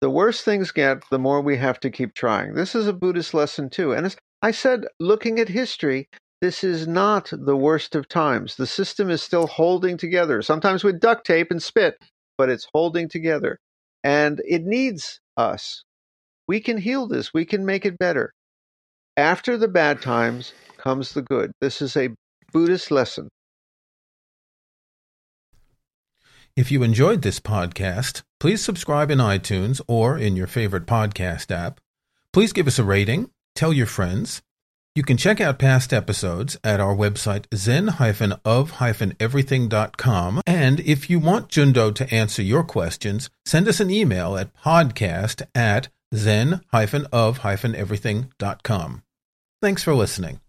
The 0.01 0.11
worse 0.11 0.43
things 0.43 0.73
get, 0.73 1.09
the 1.11 1.19
more 1.19 1.41
we 1.41 1.57
have 1.57 1.81
to 1.81 1.91
keep 1.91 2.15
trying. 2.15 2.55
This 2.55 2.75
is 2.75 2.87
a 2.87 2.93
Buddhist 2.93 3.35
lesson, 3.35 3.71
too. 3.71 3.93
And 3.93 4.07
as 4.07 4.17
I 4.43 4.51
said, 4.51 4.87
looking 5.01 5.39
at 5.39 5.49
history, 5.49 6.09
this 6.40 6.62
is 6.62 6.87
not 6.87 7.31
the 7.33 7.57
worst 7.57 7.94
of 7.94 8.09
times. 8.09 8.57
The 8.57 8.66
system 8.66 9.11
is 9.11 9.22
still 9.22 9.46
holding 9.46 9.96
together, 9.96 10.42
sometimes 10.42 10.85
with 10.85 11.01
duct 11.01 11.27
tape 11.27 11.51
and 11.51 11.62
spit, 11.62 11.96
but 12.37 12.51
it's 12.51 12.68
holding 12.75 13.09
together. 13.09 13.59
And 14.05 14.40
it 14.46 14.62
needs 14.64 15.20
us. 15.37 15.85
We 16.46 16.61
can 16.61 16.79
heal 16.79 17.09
this, 17.09 17.33
we 17.33 17.44
can 17.44 17.64
make 17.64 17.87
it 17.87 17.99
better. 17.99 18.33
After 19.16 19.57
the 19.57 19.68
bad 19.68 20.03
times 20.03 20.53
comes 20.77 21.14
the 21.14 21.22
good. 21.22 21.53
This 21.61 21.81
is 21.81 21.96
a 21.96 22.11
Buddhist 22.53 22.90
lesson. 22.90 23.29
If 26.55 26.70
you 26.70 26.83
enjoyed 26.83 27.22
this 27.22 27.40
podcast, 27.40 28.22
please 28.40 28.62
subscribe 28.62 29.11
in 29.11 29.18
iTunes 29.18 29.81
or 29.88 30.16
in 30.16 30.37
your 30.37 30.46
favorite 30.46 30.87
podcast 30.87 31.51
app. 31.51 31.81
Please 32.33 32.53
give 32.53 32.66
us 32.66 32.79
a 32.79 32.85
rating, 32.85 33.31
tell 33.55 33.72
your 33.72 33.87
friends, 33.87 34.42
you 34.97 35.03
can 35.03 35.17
check 35.17 35.41
out 35.41 35.59
past 35.59 35.93
episodes 35.93 36.57
at 36.65 36.81
our 36.81 36.95
website 36.95 37.47
zen-of-everything.com. 37.55 40.41
And 40.47 40.81
if 40.81 41.11
you 41.11 41.19
want 41.19 41.49
Jundo 41.49 41.95
to 41.95 42.15
answer 42.15 42.43
your 42.43 42.65
questions, 42.65 43.29
send 43.45 43.69
us 43.69 43.81
an 43.81 43.91
email 43.91 44.37
at 44.37 44.57
podcast 44.57 45.43
at 45.55 45.89
zen-of-everything.com. 46.15 49.03
Thanks 49.63 49.83
for 49.83 49.95
listening. 49.95 50.41